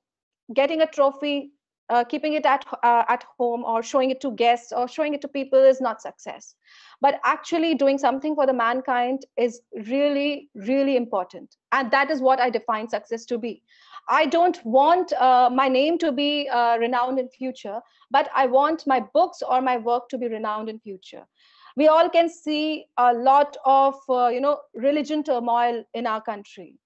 Getting 0.54 0.82
a 0.82 0.86
trophy 0.86 1.52
uh, 1.90 2.04
keeping 2.04 2.34
it 2.34 2.46
at 2.46 2.64
uh, 2.82 3.04
at 3.08 3.24
home 3.38 3.64
or 3.64 3.82
showing 3.82 4.10
it 4.10 4.20
to 4.20 4.32
guests 4.32 4.72
or 4.72 4.88
showing 4.88 5.14
it 5.14 5.20
to 5.20 5.28
people 5.28 5.62
is 5.62 5.80
not 5.80 6.00
success. 6.00 6.54
But 7.00 7.20
actually 7.24 7.74
doing 7.74 7.98
something 7.98 8.34
for 8.34 8.46
the 8.46 8.52
mankind 8.52 9.26
is 9.36 9.60
really 9.86 10.50
really 10.54 10.96
important. 10.96 11.56
And 11.72 11.90
that 11.90 12.10
is 12.10 12.20
what 12.20 12.40
i 12.40 12.50
define 12.50 12.88
success 12.88 13.24
to 13.26 13.38
be. 13.38 13.62
I 14.08 14.26
don't 14.26 14.64
want 14.64 15.12
uh, 15.14 15.50
my 15.52 15.68
name 15.68 15.98
to 15.98 16.12
be 16.12 16.48
uh, 16.48 16.76
renowned 16.78 17.18
in 17.18 17.28
future 17.28 17.80
but 18.10 18.28
i 18.34 18.46
want 18.46 18.86
my 18.86 19.00
books 19.14 19.42
or 19.42 19.60
my 19.62 19.76
work 19.76 20.08
to 20.08 20.18
be 20.18 20.28
renowned 20.28 20.68
in 20.68 20.78
future. 20.78 21.24
We 21.76 21.88
all 21.88 22.08
can 22.08 22.28
see 22.28 22.86
a 22.96 23.12
lot 23.12 23.56
of 23.64 23.94
uh, 24.08 24.28
you 24.28 24.40
know 24.40 24.60
religion 24.74 25.22
turmoil 25.24 25.84
in 25.94 26.06
our 26.06 26.22
country 26.22 26.78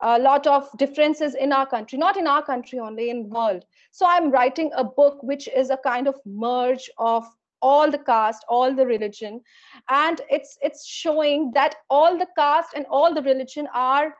a 0.00 0.18
lot 0.18 0.46
of 0.46 0.68
differences 0.76 1.34
in 1.34 1.52
our 1.52 1.66
country 1.66 1.98
not 1.98 2.16
in 2.16 2.26
our 2.26 2.42
country 2.42 2.78
only 2.78 3.10
in 3.10 3.28
world. 3.28 3.64
So 3.92 4.06
i'm 4.06 4.30
writing 4.30 4.70
a 4.76 4.84
book 4.84 5.22
which 5.22 5.48
is 5.48 5.70
a 5.70 5.78
kind 5.78 6.08
of 6.08 6.20
merge 6.24 6.90
of 6.98 7.24
all 7.62 7.90
the 7.90 7.98
caste 7.98 8.44
all 8.48 8.74
the 8.74 8.86
religion 8.86 9.40
and 9.88 10.20
it's 10.30 10.58
it's 10.60 10.86
showing 10.86 11.50
that 11.54 11.76
all 11.88 12.18
the 12.18 12.28
caste 12.38 12.74
and 12.76 12.84
all 12.90 13.14
the 13.14 13.22
religion 13.22 13.66
are 13.72 14.14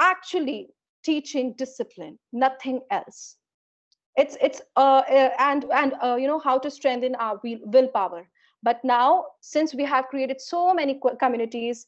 actually 0.00 0.68
teaching 1.04 1.54
discipline 1.56 2.18
nothing 2.32 2.80
else. 2.90 3.36
It's 4.16 4.36
it's 4.40 4.60
uh, 4.76 5.02
uh 5.08 5.30
and 5.38 5.64
and 5.72 5.94
uh, 6.02 6.16
you 6.16 6.26
know 6.26 6.38
how 6.38 6.58
to 6.58 6.70
strengthen 6.70 7.14
our 7.16 7.40
will, 7.44 7.58
willpower. 7.64 8.28
But 8.62 8.82
now 8.84 9.26
since 9.40 9.74
we 9.74 9.84
have 9.84 10.08
created 10.08 10.40
so 10.40 10.72
many 10.72 11.00
communities 11.20 11.86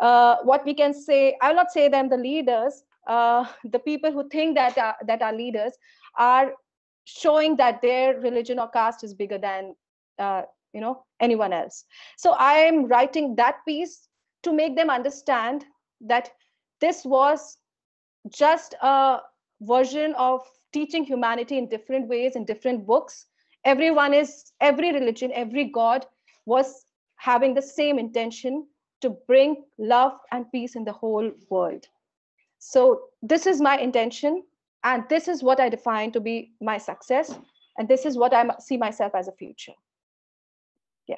uh, 0.00 0.36
what 0.42 0.64
we 0.64 0.74
can 0.74 0.92
say, 0.94 1.36
I 1.40 1.48
will 1.48 1.56
not 1.56 1.72
say 1.72 1.88
them 1.88 2.08
the 2.08 2.16
leaders, 2.16 2.84
uh, 3.06 3.46
the 3.64 3.78
people 3.78 4.12
who 4.12 4.28
think 4.28 4.56
that 4.56 4.76
are, 4.78 4.96
that 5.06 5.22
are 5.22 5.32
leaders 5.34 5.72
are 6.18 6.52
showing 7.04 7.56
that 7.56 7.80
their 7.82 8.18
religion 8.20 8.58
or 8.58 8.68
caste 8.68 9.04
is 9.04 9.14
bigger 9.14 9.38
than 9.38 9.74
uh, 10.18 10.42
you 10.72 10.80
know 10.80 11.04
anyone 11.20 11.52
else. 11.52 11.84
So 12.16 12.32
I 12.32 12.54
am 12.54 12.86
writing 12.86 13.36
that 13.36 13.56
piece 13.66 14.08
to 14.42 14.52
make 14.52 14.76
them 14.76 14.90
understand 14.90 15.64
that 16.00 16.30
this 16.80 17.04
was 17.04 17.58
just 18.30 18.74
a 18.82 19.18
version 19.60 20.14
of 20.16 20.40
teaching 20.72 21.04
humanity 21.04 21.58
in 21.58 21.68
different 21.68 22.08
ways 22.08 22.36
in 22.36 22.44
different 22.44 22.86
books 22.86 23.26
everyone 23.64 24.12
is 24.12 24.52
every 24.60 24.92
religion 24.92 25.30
every 25.34 25.64
god 25.64 26.06
was 26.44 26.84
having 27.16 27.54
the 27.54 27.62
same 27.62 27.98
intention 27.98 28.66
to 29.02 29.10
bring 29.26 29.64
love 29.78 30.12
and 30.32 30.50
peace 30.52 30.76
in 30.76 30.84
the 30.84 30.92
whole 30.92 31.30
world. 31.50 31.86
So, 32.58 33.02
this 33.22 33.46
is 33.46 33.60
my 33.60 33.76
intention, 33.78 34.42
and 34.84 35.04
this 35.08 35.28
is 35.28 35.42
what 35.42 35.60
I 35.60 35.68
define 35.68 36.12
to 36.12 36.20
be 36.20 36.52
my 36.60 36.78
success, 36.78 37.38
and 37.78 37.88
this 37.88 38.06
is 38.06 38.16
what 38.16 38.32
I 38.32 38.48
see 38.58 38.76
myself 38.76 39.14
as 39.14 39.28
a 39.28 39.32
future. 39.32 39.74
Yeah. 41.06 41.16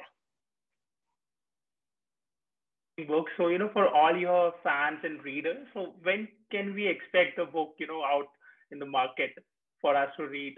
book. 3.07 3.27
So, 3.37 3.47
you 3.47 3.57
know, 3.57 3.69
for 3.71 3.87
all 3.87 4.15
your 4.15 4.53
fans 4.63 4.99
and 5.03 5.23
readers, 5.23 5.65
so 5.73 5.93
when 6.03 6.27
can 6.51 6.73
we 6.73 6.87
expect 6.87 7.37
the 7.37 7.45
book, 7.45 7.75
you 7.79 7.87
know, 7.87 8.03
out 8.03 8.27
in 8.71 8.79
the 8.79 8.85
market 8.85 9.31
for 9.81 9.95
us 9.95 10.09
to 10.17 10.27
read? 10.27 10.57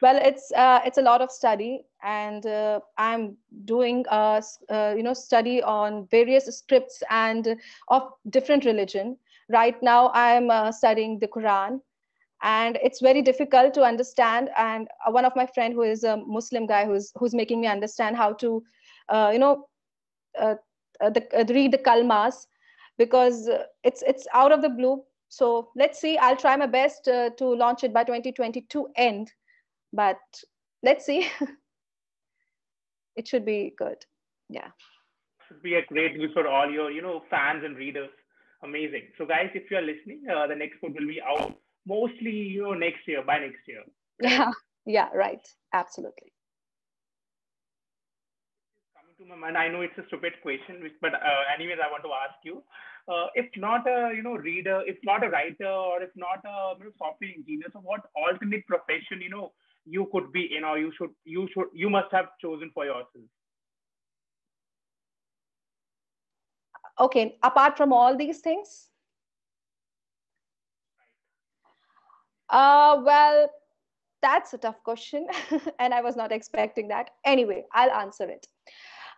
Well, 0.00 0.18
it's 0.22 0.52
uh, 0.52 0.80
it's 0.84 0.98
a 0.98 1.02
lot 1.02 1.22
of 1.22 1.30
study, 1.30 1.84
and 2.02 2.44
uh, 2.44 2.80
I'm 2.98 3.36
doing 3.64 4.04
a 4.10 4.42
uh, 4.68 4.94
you 4.96 5.02
know 5.02 5.14
study 5.14 5.62
on 5.62 6.06
various 6.10 6.46
scripts 6.46 7.02
and 7.08 7.56
of 7.88 8.12
different 8.30 8.64
religion. 8.64 9.16
Right 9.48 9.80
now, 9.82 10.10
I'm 10.14 10.50
uh, 10.50 10.72
studying 10.72 11.18
the 11.18 11.28
Quran, 11.28 11.80
and 12.42 12.78
it's 12.82 13.00
very 13.00 13.22
difficult 13.22 13.74
to 13.74 13.82
understand. 13.82 14.50
And 14.56 14.88
uh, 15.06 15.12
one 15.12 15.24
of 15.24 15.36
my 15.36 15.46
friend 15.46 15.72
who 15.72 15.82
is 15.82 16.04
a 16.04 16.16
Muslim 16.16 16.66
guy 16.66 16.84
who's 16.84 17.12
who's 17.16 17.34
making 17.34 17.60
me 17.60 17.68
understand 17.68 18.16
how 18.16 18.32
to, 18.34 18.62
uh, 19.08 19.30
you 19.32 19.38
know, 19.38 19.68
the, 20.34 21.46
read 21.48 21.72
the 21.72 21.78
kalmas 21.78 22.46
because 22.98 23.48
it's 23.84 24.02
it's 24.02 24.26
out 24.34 24.52
of 24.52 24.62
the 24.62 24.68
blue. 24.68 25.02
So 25.32 25.70
let's 25.74 25.98
see. 25.98 26.18
I'll 26.18 26.36
try 26.36 26.56
my 26.56 26.66
best 26.66 27.04
to 27.04 27.32
launch 27.40 27.84
it 27.84 27.92
by 27.94 28.04
2022 28.04 28.88
end 28.96 29.32
but 29.92 30.20
let's 30.82 31.06
see. 31.06 31.26
It 33.14 33.28
should 33.28 33.44
be 33.44 33.74
good. 33.76 33.98
Yeah. 34.48 34.68
Should 35.46 35.62
be 35.62 35.74
a 35.74 35.84
great 35.84 36.16
news 36.16 36.32
for 36.32 36.48
all 36.48 36.70
your 36.70 36.90
you 36.90 37.02
know 37.02 37.22
fans 37.30 37.62
and 37.64 37.76
readers. 37.76 38.10
Amazing. 38.62 39.08
So 39.16 39.24
guys 39.26 39.50
if 39.54 39.70
you're 39.70 39.82
listening 39.82 40.22
uh, 40.34 40.46
the 40.46 40.54
next 40.54 40.80
book 40.82 40.92
will 40.98 41.06
be 41.06 41.20
out 41.22 41.56
mostly 41.86 42.30
you 42.30 42.62
know 42.64 42.74
next 42.74 43.08
year 43.08 43.22
by 43.26 43.38
next 43.38 43.66
year. 43.66 43.82
Yeah. 44.20 44.52
Yeah 44.84 45.08
right. 45.14 45.46
Absolutely. 45.72 46.32
Coming 48.96 49.16
to 49.18 49.24
my 49.32 49.36
mind 49.36 49.56
i 49.56 49.68
know 49.68 49.80
it's 49.80 49.96
a 49.96 50.06
stupid 50.08 50.32
question 50.42 50.82
which, 50.82 50.96
but 51.00 51.14
uh, 51.14 51.42
anyways 51.54 51.78
i 51.84 51.90
want 51.90 52.02
to 52.02 52.12
ask 52.24 52.36
you 52.44 52.62
uh, 53.08 53.26
if 53.34 53.46
not 53.56 53.86
a 53.86 54.12
you 54.14 54.22
know 54.22 54.34
reader 54.34 54.82
if 54.86 54.96
not 55.02 55.24
a 55.24 55.28
writer 55.28 55.66
or 55.66 56.02
if 56.02 56.10
not 56.14 56.40
a 56.44 56.78
you 56.78 56.84
know, 56.84 56.90
software 56.98 57.30
engineer 57.36 57.68
so 57.72 57.80
what 57.80 58.02
alternate 58.14 58.66
profession 58.66 59.20
you 59.20 59.30
know 59.30 59.52
you 59.84 60.08
could 60.12 60.32
be 60.32 60.56
in 60.56 60.64
or 60.64 60.78
you 60.78 60.92
should 60.96 61.10
you 61.24 61.48
should 61.52 61.66
you 61.74 61.90
must 61.90 62.12
have 62.12 62.26
chosen 62.40 62.70
for 62.72 62.84
yourself? 62.84 63.24
Okay 67.00 67.36
apart 67.42 67.76
from 67.76 67.92
all 67.92 68.16
these 68.16 68.38
things? 68.38 68.88
Uh, 72.48 73.00
well 73.04 73.48
that's 74.20 74.52
a 74.52 74.58
tough 74.58 74.80
question 74.84 75.26
and 75.80 75.92
i 75.92 76.00
was 76.00 76.16
not 76.16 76.30
expecting 76.30 76.88
that. 76.88 77.10
Anyway 77.24 77.64
i'll 77.72 77.90
answer 77.90 78.28
it. 78.28 78.46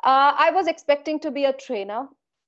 Uh, 0.03 0.33
i 0.39 0.51
was 0.51 0.67
expecting 0.67 1.21
to 1.21 1.31
be 1.31 1.45
a 1.45 1.53
trainer 1.53 2.07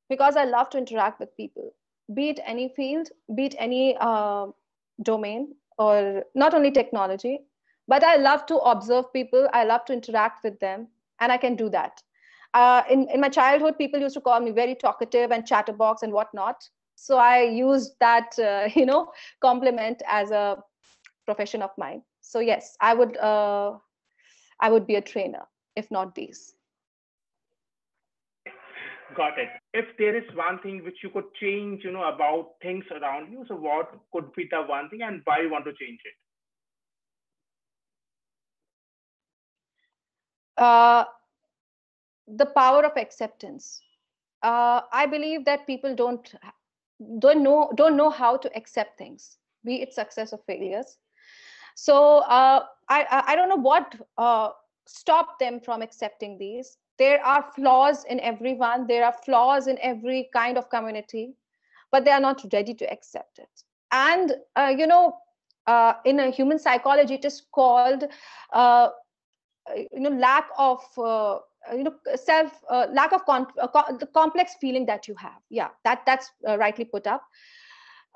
because 0.09 0.37
i 0.37 0.45
love 0.45 0.69
to 0.71 0.79
interact 0.79 1.21
with 1.21 1.37
people 1.37 1.73
be 2.15 2.29
it 2.31 2.41
any 2.45 2.69
field 2.77 3.09
be 3.35 3.47
it 3.47 3.55
any 3.59 3.97
uh, 4.01 4.47
domain 5.03 5.55
or 5.79 6.25
not 6.35 6.55
only 6.55 6.71
technology 6.71 7.41
but 7.89 8.05
i 8.05 8.17
love 8.17 8.47
to 8.47 8.57
observe 8.73 9.13
people 9.13 9.49
i 9.53 9.65
love 9.65 9.85
to 9.85 9.93
interact 9.93 10.43
with 10.45 10.59
them 10.61 10.89
and 11.21 11.33
i 11.33 11.37
can 11.37 11.57
do 11.57 11.69
that. 11.71 12.03
Uh, 12.55 12.83
in, 12.91 13.07
in 13.13 13.21
my 13.21 13.29
childhood 13.29 13.77
people 13.79 14.01
used 14.01 14.15
to 14.15 14.21
call 14.21 14.41
me 14.41 14.51
very 14.51 14.75
talkative 14.75 15.31
and 15.31 15.47
chatterbox 15.47 16.03
and 16.03 16.13
whatnot. 16.13 16.69
So 16.95 17.19
i 17.19 17.43
used 17.43 17.93
that 18.01 18.39
uh, 18.39 18.69
you 18.75 18.87
know 18.87 19.13
compliment 19.41 20.03
as 20.09 20.31
a 20.31 20.59
profession 21.27 21.63
of 21.63 21.71
mine. 21.77 22.03
So 22.23 22.41
yes 22.41 22.77
i 22.81 22.95
would 22.95 23.17
uh, 23.19 23.73
i 24.61 24.71
would 24.71 24.87
be 24.87 24.97
a 24.97 25.03
trainer 25.03 25.47
if 25.77 25.91
not 25.91 26.15
these 26.15 26.56
got 29.15 29.39
it 29.39 29.49
if 29.73 29.87
there 29.99 30.17
is 30.17 30.25
one 30.35 30.59
thing 30.61 30.83
which 30.85 30.99
you 31.03 31.11
could 31.11 31.33
change 31.41 31.85
you 31.85 31.93
know 31.93 32.05
about 32.05 32.55
things 32.63 32.85
around 32.91 33.31
you 33.31 33.45
so 33.49 33.55
what 33.55 33.91
could 34.13 34.33
be 34.35 34.49
the 34.51 34.63
one 34.63 34.89
thing 34.91 35.03
and 35.03 35.21
why 35.25 35.41
you 35.41 35.51
want 35.51 35.65
to 35.65 35.73
change 35.73 36.01
it 36.05 36.15
uh, 40.57 41.05
the 42.27 42.47
power 42.47 42.85
of 42.85 42.97
acceptance. 42.97 43.83
Uh, 44.43 44.83
I 44.93 45.07
believe 45.07 45.45
that 45.45 45.67
people 45.67 45.95
don't 45.95 46.35
don't 47.19 47.43
know 47.43 47.71
don't 47.77 47.97
know 47.97 48.11
how 48.11 48.37
to 48.37 48.51
accept 48.57 48.99
things, 48.99 49.39
be 49.65 49.83
it 49.83 49.93
success 49.93 50.33
or 50.33 50.41
failures. 50.47 50.99
So 51.75 52.19
uh, 52.19 52.65
I 52.89 53.25
I 53.27 53.37
don't 53.37 53.49
know 53.49 53.57
what 53.57 53.95
uh, 54.19 54.51
stopped 54.87 55.39
them 55.41 55.61
from 55.61 55.83
accepting 55.83 56.39
these. 56.39 56.79
There 56.99 57.25
are 57.25 57.43
flaws 57.43 58.05
in 58.05 58.21
everyone. 58.21 58.87
There 58.87 59.05
are 59.05 59.13
flaws 59.13 59.67
in 59.67 59.79
every 59.81 60.29
kind 60.33 60.57
of 60.59 60.71
community, 60.71 61.35
but 61.91 62.05
they 62.05 62.11
are 62.11 62.21
not 62.21 62.45
ready 62.53 62.75
to 62.75 62.91
accept 62.91 63.39
it. 63.39 63.63
And 63.93 64.35
uh, 64.57 64.75
you 64.77 64.87
know, 64.87 65.17
uh, 65.67 65.95
in 66.05 66.21
a 66.21 66.31
human 66.31 66.59
psychology, 66.59 67.15
it 67.15 67.25
is 67.25 67.43
called 67.53 68.05
uh, 68.53 68.89
uh, 69.69 69.75
you 69.93 70.01
know 70.01 70.11
lack 70.11 70.49
of 70.59 70.81
uh, 70.99 71.39
you 71.73 71.85
know 71.85 71.95
self 72.15 72.63
uh, 72.71 72.87
lack 72.93 73.13
of 73.13 73.25
con- 73.25 73.47
co- 73.47 73.97
the 73.99 74.07
complex 74.07 74.55
feeling 74.61 74.87
that 74.87 75.09
you 75.09 75.15
have 75.17 75.41
yeah 75.51 75.69
that 75.85 76.03
that's 76.07 76.31
rightly 76.59 76.85
put 76.85 77.07
up 77.07 77.23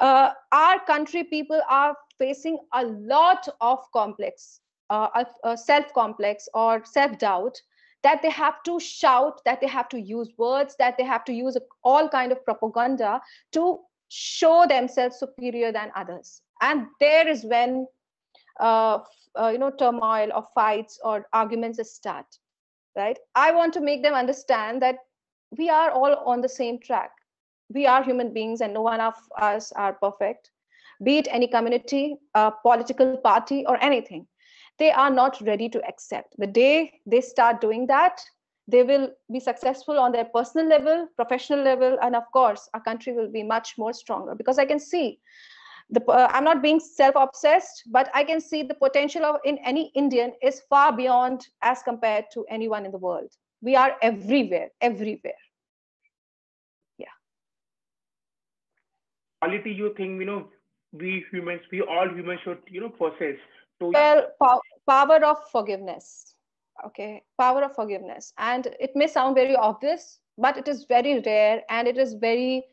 our 0.01 0.81
country 0.87 1.25
people 1.25 1.61
are 1.69 1.97
facing 2.19 2.59
a 2.75 2.85
lot 2.85 3.49
of 3.61 3.79
complex 3.93 4.61
self 5.57 5.93
complex 5.95 6.49
or 6.55 6.85
self 6.85 7.19
doubt 7.19 7.61
that 8.03 8.23
they 8.23 8.31
have 8.31 8.63
to 8.65 8.81
shout 8.81 9.41
that 9.45 9.61
they 9.61 9.67
have 9.67 9.89
to 9.91 10.01
use 10.01 10.31
words 10.39 10.75
that 10.79 10.97
they 10.97 11.05
have 11.05 11.25
to 11.25 11.33
use 11.33 11.57
all 11.85 12.09
kind 12.09 12.33
of 12.33 12.45
propaganda 12.45 13.21
to 13.53 13.79
show 14.09 14.67
themselves 14.67 15.19
superior 15.19 15.73
than 15.73 15.93
others. 15.95 16.43
And 16.61 16.87
there 16.99 17.29
is 17.29 17.45
when 17.45 17.87
uh, 18.59 18.99
uh, 19.39 19.49
you 19.49 19.59
know 19.59 19.71
turmoil 19.71 20.31
or 20.35 20.45
fights 20.55 20.99
or 21.05 21.27
arguments 21.33 21.79
start 21.93 22.27
right? 22.97 23.19
I 23.37 23.53
want 23.53 23.73
to 23.75 23.81
make 23.81 24.03
them 24.03 24.15
understand 24.15 24.83
that 24.83 24.97
we 25.57 25.71
are 25.71 25.91
all 25.93 26.17
on 26.27 26.41
the 26.41 26.49
same 26.49 26.81
track. 26.81 27.13
We 27.73 27.87
are 27.87 28.03
human 28.03 28.35
beings 28.35 28.61
and 28.61 28.75
no 28.75 28.83
one 28.83 29.01
of 29.01 29.15
us 29.39 29.71
are 29.73 29.93
perfect 29.93 30.51
be 31.03 31.19
it 31.19 31.29
any 31.31 31.47
community 31.47 32.17
a 32.35 32.53
political 32.63 33.17
party 33.17 33.65
or 33.67 33.83
anything 33.83 34.27
they 34.81 34.91
are 34.91 35.11
not 35.11 35.41
ready 35.43 35.69
to 35.69 35.87
accept. 35.87 36.35
The 36.39 36.47
day 36.47 37.01
they 37.07 37.21
start 37.21 37.61
doing 37.61 37.87
that 37.87 38.21
they 38.71 38.83
will 38.83 39.11
be 39.33 39.41
successful 39.41 39.99
on 39.99 40.13
their 40.13 40.25
personal 40.25 40.67
level 40.67 41.09
professional 41.17 41.63
level 41.63 41.99
and 42.03 42.15
of 42.15 42.31
course 42.33 42.69
our 42.75 42.81
country 42.81 43.13
will 43.13 43.31
be 43.31 43.43
much 43.43 43.77
more 43.79 43.93
stronger. 43.93 44.35
Because 44.35 44.59
i 44.59 44.65
can 44.65 44.79
see 44.79 45.19
the, 45.91 46.05
uh, 46.05 46.29
i'm 46.33 46.45
not 46.45 46.63
being 46.63 46.81
self-obsessed 46.81 47.83
but 47.91 48.11
i 48.15 48.23
can 48.23 48.41
see 48.41 48.63
the 48.63 48.75
potential 48.75 49.25
of 49.25 49.37
in 49.45 49.59
any 49.59 49.91
indian 49.95 50.33
is 50.43 50.61
far 50.71 50.97
beyond 50.97 51.49
as 51.63 51.83
compared 51.83 52.27
to 52.33 52.45
anyone 52.49 52.87
in 52.87 52.93
the 52.93 52.99
world. 52.99 53.31
We 53.63 53.77
are 53.77 53.97
everywhere 54.03 54.69
everywhere. 54.81 55.41
Yeah. 56.99 57.17
Quality 59.43 59.73
you 59.73 59.95
think 59.97 60.21
you 60.21 60.27
know 60.27 60.49
we 60.93 61.25
humans 61.31 61.63
we 61.73 61.83
all 61.83 62.09
humans 62.09 62.41
should 62.45 62.63
you 62.69 62.81
know 62.81 62.89
possess 62.89 63.39
to 63.81 63.87
well 63.87 64.27
po- 64.41 64.61
power 64.89 65.25
of 65.25 65.39
forgiveness. 65.51 66.35
Okay 66.87 67.23
power 67.39 67.65
of 67.65 67.75
forgiveness. 67.75 68.33
And 68.39 68.67
it 68.79 68.93
may 68.95 69.07
sound 69.07 69.35
very 69.35 69.57
obvious 69.57 70.19
but 70.39 70.57
it 70.57 70.69
is 70.69 70.85
very 70.85 71.21
rare 71.21 71.63
and 71.69 71.87
it 71.87 71.99
is 71.99 72.15
very 72.15 72.65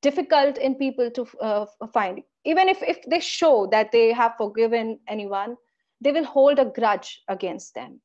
difficult 0.00 0.58
in 0.58 0.74
people 0.74 1.10
to 1.10 1.26
uh, 1.40 1.66
find. 1.92 2.22
Even 2.44 2.68
if, 2.68 2.82
if 2.82 3.02
they 3.08 3.20
show 3.20 3.68
that 3.70 3.92
they 3.92 4.12
have 4.12 4.36
forgiven 4.36 4.98
anyone 5.08 5.56
they 6.00 6.12
will 6.12 6.24
hold 6.24 6.58
a 6.58 6.64
grudge 6.64 7.22
against 7.28 7.74
them. 7.74 8.00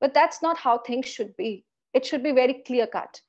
But 0.00 0.12
that's 0.12 0.42
not 0.42 0.58
how 0.58 0.78
things 0.78 1.06
should 1.06 1.36
be. 1.36 1.64
It 1.94 2.04
should 2.04 2.22
be 2.22 2.32
very 2.32 2.62
clear 2.66 2.86
cut 2.86 3.20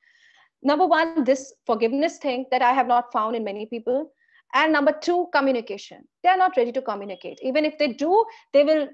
number 0.63 0.86
one 0.86 1.23
this 1.23 1.53
forgiveness 1.65 2.17
thing 2.17 2.45
that 2.51 2.62
i 2.62 2.73
have 2.73 2.88
not 2.88 3.12
found 3.12 3.36
in 3.36 3.43
many 3.43 3.65
people 3.65 4.12
and 4.53 4.71
number 4.73 4.91
two 4.91 5.27
communication. 5.33 6.07
They 6.23 6.29
are 6.29 6.38
not 6.38 6.57
ready 6.57 6.71
to 6.71 6.81
communicate. 6.81 7.39
Even 7.41 7.65
if 7.65 7.77
they 7.77 7.93
do 7.93 8.25
they 8.53 8.63
will 8.63 8.87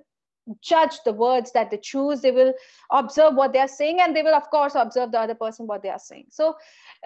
judge 0.61 0.99
the 1.05 1.13
words 1.13 1.51
that 1.53 1.71
they 1.71 1.77
choose. 1.77 2.21
They 2.21 2.31
will 2.31 2.53
observe 2.91 3.35
what 3.35 3.53
they 3.53 3.59
are 3.59 3.67
saying 3.67 4.01
and 4.01 4.15
they 4.15 4.23
will 4.23 4.35
of 4.35 4.49
course 4.49 4.75
observe 4.75 5.11
the 5.11 5.19
other 5.19 5.35
person 5.35 5.67
what 5.67 5.83
they 5.83 5.89
are 5.89 5.99
saying. 5.99 6.25
So 6.29 6.55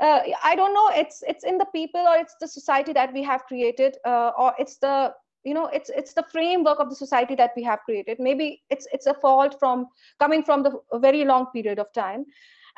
uh, 0.01 0.19
i 0.43 0.55
don't 0.55 0.73
know. 0.73 0.89
It's 0.93 1.23
it's 1.27 1.43
in 1.43 1.57
the 1.57 1.67
people 1.73 2.01
or 2.01 2.17
it's 2.17 2.35
the 2.39 2.47
society 2.47 2.93
that 2.93 3.13
we 3.13 3.23
have 3.23 3.45
created 3.45 3.97
uh, 4.05 4.31
or 4.37 4.53
it's 4.57 4.77
the 4.77 5.13
you 5.43 5.53
know 5.53 5.67
it's 5.67 5.89
it's 5.89 6.13
the 6.13 6.25
framework 6.31 6.79
of 6.79 6.89
the 6.89 6.95
society 6.95 7.35
that 7.35 7.51
we 7.55 7.63
have 7.63 7.79
created. 7.83 8.17
Maybe 8.19 8.63
it's 8.69 8.87
it's 8.91 9.07
a 9.07 9.13
fault 9.13 9.57
from 9.59 9.87
coming 10.19 10.43
from 10.43 10.63
the 10.63 10.71
very 10.95 11.25
long 11.25 11.47
period 11.47 11.79
of 11.79 11.91
time. 11.93 12.25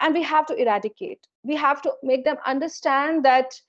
And 0.01 0.13
we 0.13 0.23
have 0.23 0.45
to 0.45 0.55
eradicate. 0.55 1.27
We 1.43 1.55
have 1.57 1.81
to 1.81 1.91
make 2.03 2.23
them 2.23 2.37
understand 2.45 3.25
that 3.25 3.59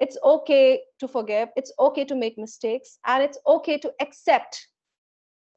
it's 0.00 0.18
okay 0.22 0.80
to 1.00 1.08
forgive. 1.08 1.48
It's 1.56 1.72
okay 1.78 2.04
to 2.04 2.14
make 2.14 2.38
mistakes. 2.38 2.98
And 3.06 3.22
it's 3.22 3.38
okay 3.46 3.78
to 3.78 3.92
accept 4.00 4.66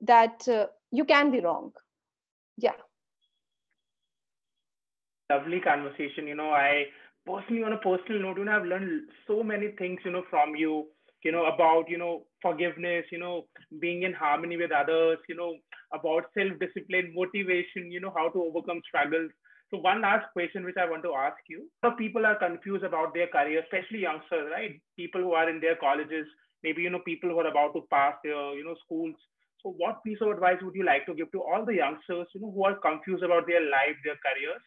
that 0.02 0.48
uh, 0.48 0.68
you 0.92 1.06
can 1.06 1.32
be 1.32 1.42
wrong. 1.42 1.72
Yeah. 2.58 2.74
Lovely 5.30 5.60
conversation. 5.60 6.28
You 6.28 6.36
know 6.36 6.50
i 6.50 6.86
personally, 7.26 7.64
on 7.64 7.74
a 7.74 7.78
personal 7.78 8.22
note, 8.22 8.38
you 8.38 8.46
know, 8.46 8.58
I've 8.58 8.66
learned 8.66 9.02
so 9.28 9.44
many 9.44 9.70
things, 9.78 10.00
you 10.04 10.12
know, 10.12 10.24
from 10.30 10.56
you, 10.56 10.88
you 11.24 11.32
know, 11.32 11.46
about, 11.46 11.86
you 11.88 11.98
know, 11.98 12.26
forgiveness, 12.42 13.06
you 13.12 13.20
know, 13.20 13.46
being 13.80 14.04
in 14.04 14.14
harmony 14.14 14.58
with 14.58 14.72
others, 14.72 15.20
you 15.28 15.36
know, 15.36 15.56
about 15.94 16.26
self-discipline, 16.38 17.14
motivation, 17.16 17.92
you 17.92 18.00
know, 18.00 18.14
how 18.16 18.30
to 18.30 18.44
overcome 18.44 18.82
struggles. 18.88 19.32
So 19.72 19.78
one 19.78 20.02
last 20.02 20.26
question 20.34 20.66
which 20.66 20.78
I 20.78 20.90
want 20.90 21.04
to 21.04 21.14
ask 21.14 21.38
you. 21.48 21.68
So 21.84 21.92
people 21.92 22.26
are 22.26 22.36
confused 22.36 22.84
about 22.84 23.14
their 23.14 23.28
career, 23.28 23.62
especially 23.62 24.00
youngsters, 24.00 24.50
right? 24.52 24.82
People 24.98 25.22
who 25.22 25.34
are 25.34 25.50
in 25.50 25.60
their 25.60 25.76
colleges, 25.76 26.26
maybe, 26.64 26.82
you 26.82 26.90
know, 26.90 27.00
people 27.06 27.30
who 27.30 27.40
are 27.40 27.48
about 27.48 27.74
to 27.74 27.84
pass 27.92 28.16
their, 28.24 28.56
you 28.56 28.64
know, 28.64 28.76
schools. 28.84 29.16
So 29.62 29.76
what 29.78 30.04
piece 30.04 30.18
of 30.22 30.30
advice 30.30 30.58
would 30.62 30.74
you 30.74 30.86
like 30.86 31.06
to 31.06 31.14
give 31.14 31.32
to 31.34 31.44
all 31.44 31.66
the 31.66 31.76
youngsters, 31.76 32.28
you 32.34 32.42
know, 32.42 32.52
who 32.52 32.64
are 32.64 32.76
confused 32.76 33.24
about 33.24 33.46
their 33.46 33.62
life, 33.62 33.96
their 34.04 34.18
careers? 34.26 34.62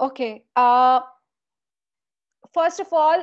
Okay. 0.00 0.44
Uh, 0.56 1.00
first 2.52 2.80
of 2.80 2.88
all, 2.92 3.22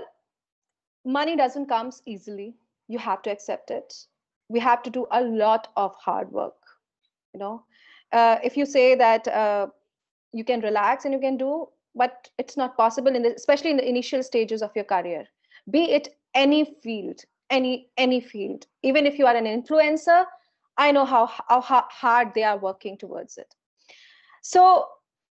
money 1.03 1.35
doesn't 1.35 1.65
come 1.65 1.91
easily. 2.05 2.55
You 2.87 2.99
have 2.99 3.21
to 3.23 3.31
accept 3.31 3.71
it. 3.71 3.93
We 4.47 4.59
have 4.59 4.81
to 4.83 4.89
do 4.89 5.07
a 5.11 5.21
lot 5.21 5.67
of 5.75 5.93
hard 5.95 6.31
work. 6.31 6.55
You 7.33 7.39
know, 7.39 7.65
uh, 8.11 8.37
if 8.43 8.57
you 8.57 8.65
say 8.65 8.95
that 8.95 9.27
uh, 9.27 9.67
you 10.33 10.43
can 10.43 10.61
relax 10.61 11.05
and 11.05 11.13
you 11.13 11.19
can 11.19 11.37
do, 11.37 11.67
but 11.95 12.29
it's 12.37 12.57
not 12.57 12.77
possible 12.77 13.15
in 13.15 13.23
the, 13.23 13.33
especially 13.35 13.71
in 13.71 13.77
the 13.77 13.87
initial 13.87 14.23
stages 14.23 14.61
of 14.61 14.71
your 14.75 14.85
career. 14.85 15.25
Be 15.69 15.91
it 15.91 16.15
any 16.33 16.75
field, 16.83 17.21
any 17.49 17.89
any 17.97 18.19
field. 18.21 18.67
Even 18.83 19.05
if 19.05 19.17
you 19.17 19.25
are 19.25 19.35
an 19.35 19.45
influencer 19.45 20.25
i 20.77 20.91
know 20.91 21.05
how 21.05 21.25
how 21.25 21.61
hard 21.89 22.33
they 22.33 22.43
are 22.43 22.57
working 22.57 22.97
towards 22.97 23.37
it. 23.37 23.55
So 24.41 24.87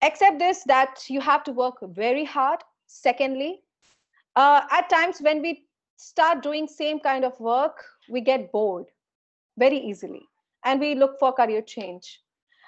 accept 0.02 0.40
this 0.40 0.64
that 0.64 1.04
you 1.10 1.22
have 1.22 1.44
to 1.44 1.52
work 1.52 1.78
very 1.82 2.26
hard. 2.26 2.60
Secondly 2.88 3.62
uh, 4.36 4.62
at 4.72 4.90
times 4.90 5.20
when 5.20 5.42
we 5.42 5.66
start 5.98 6.44
doing 6.44 6.68
same 6.68 7.00
kind 7.00 7.26
of 7.26 7.40
work 7.40 7.84
we 8.10 8.22
get 8.22 8.52
bored 8.52 8.88
very 9.58 9.78
easily. 9.78 10.22
And 10.64 10.80
we 10.80 10.96
look 10.96 11.20
for 11.20 11.32
career 11.32 11.62
change 11.62 12.20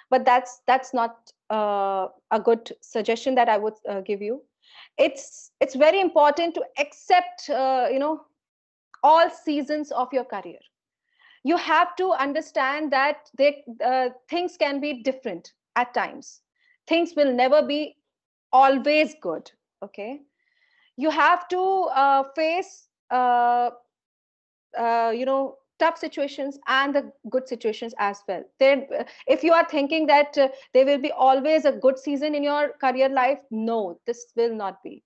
but 0.10 0.26
that's 0.26 0.62
that's 0.68 0.94
not 0.94 1.32
uh, 1.50 2.08
a 2.32 2.40
good 2.40 2.72
suggestion 2.82 3.36
that 3.36 3.50
i 3.50 3.58
would 3.58 3.76
uh, 3.90 4.02
give 4.02 4.22
you. 4.22 4.42
It's 4.98 5.52
it's 5.60 5.76
very 5.76 6.00
important 6.00 6.56
to 6.56 6.64
accept 6.80 7.50
uh, 7.50 7.88
you 7.92 8.00
know 8.00 8.22
all 9.04 9.30
seasons 9.30 9.92
of 9.92 10.14
your 10.14 10.26
career. 10.26 10.60
You 11.44 11.58
have 11.58 11.96
to 11.96 12.12
understand 12.12 12.92
that 12.92 13.30
they, 13.38 13.64
uh, 13.84 14.10
things 14.30 14.58
can 14.58 14.82
be 14.82 15.02
different 15.04 15.54
at 15.76 15.94
times. 15.94 16.42
Things 16.88 17.14
will 17.16 17.34
never 17.34 17.62
be 17.62 17.96
always 18.52 19.16
good 19.22 19.52
okay? 19.84 20.22
You 20.98 21.10
have 21.10 21.48
to 21.50 21.62
uh, 21.94 22.24
face 22.36 22.90
uh, 23.12 23.72
you 25.14 25.26
know 25.26 25.59
tough 25.80 25.98
situations 25.98 26.60
and 26.68 26.96
the 26.96 27.12
good 27.30 27.48
situations 27.48 27.94
as 28.00 28.22
well 28.28 28.44
there 28.60 29.06
if 29.28 29.44
you 29.44 29.54
are 29.54 29.66
thinking 29.70 30.06
that 30.08 30.38
uh, 30.38 30.48
there 30.74 30.86
will 30.86 30.98
be 31.00 31.12
always 31.12 31.66
a 31.66 31.72
good 31.72 31.98
season 31.98 32.36
in 32.36 32.44
your 32.44 32.70
career 32.82 33.10
life 33.10 33.40
no 33.52 34.00
this 34.06 34.26
will 34.36 34.54
not 34.56 34.84
be 34.84 35.04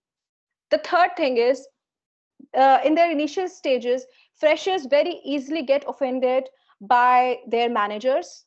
the 0.72 0.78
third 0.80 1.16
thing 1.18 1.38
is 1.38 1.68
uh, 2.56 2.80
in 2.84 2.96
their 2.96 3.12
initial 3.12 3.48
stages, 3.48 4.06
freshers 4.36 4.86
very 4.86 5.20
easily 5.24 5.62
get 5.64 5.84
offended 5.88 6.50
by 6.82 7.40
their 7.48 7.70
managers, 7.70 8.46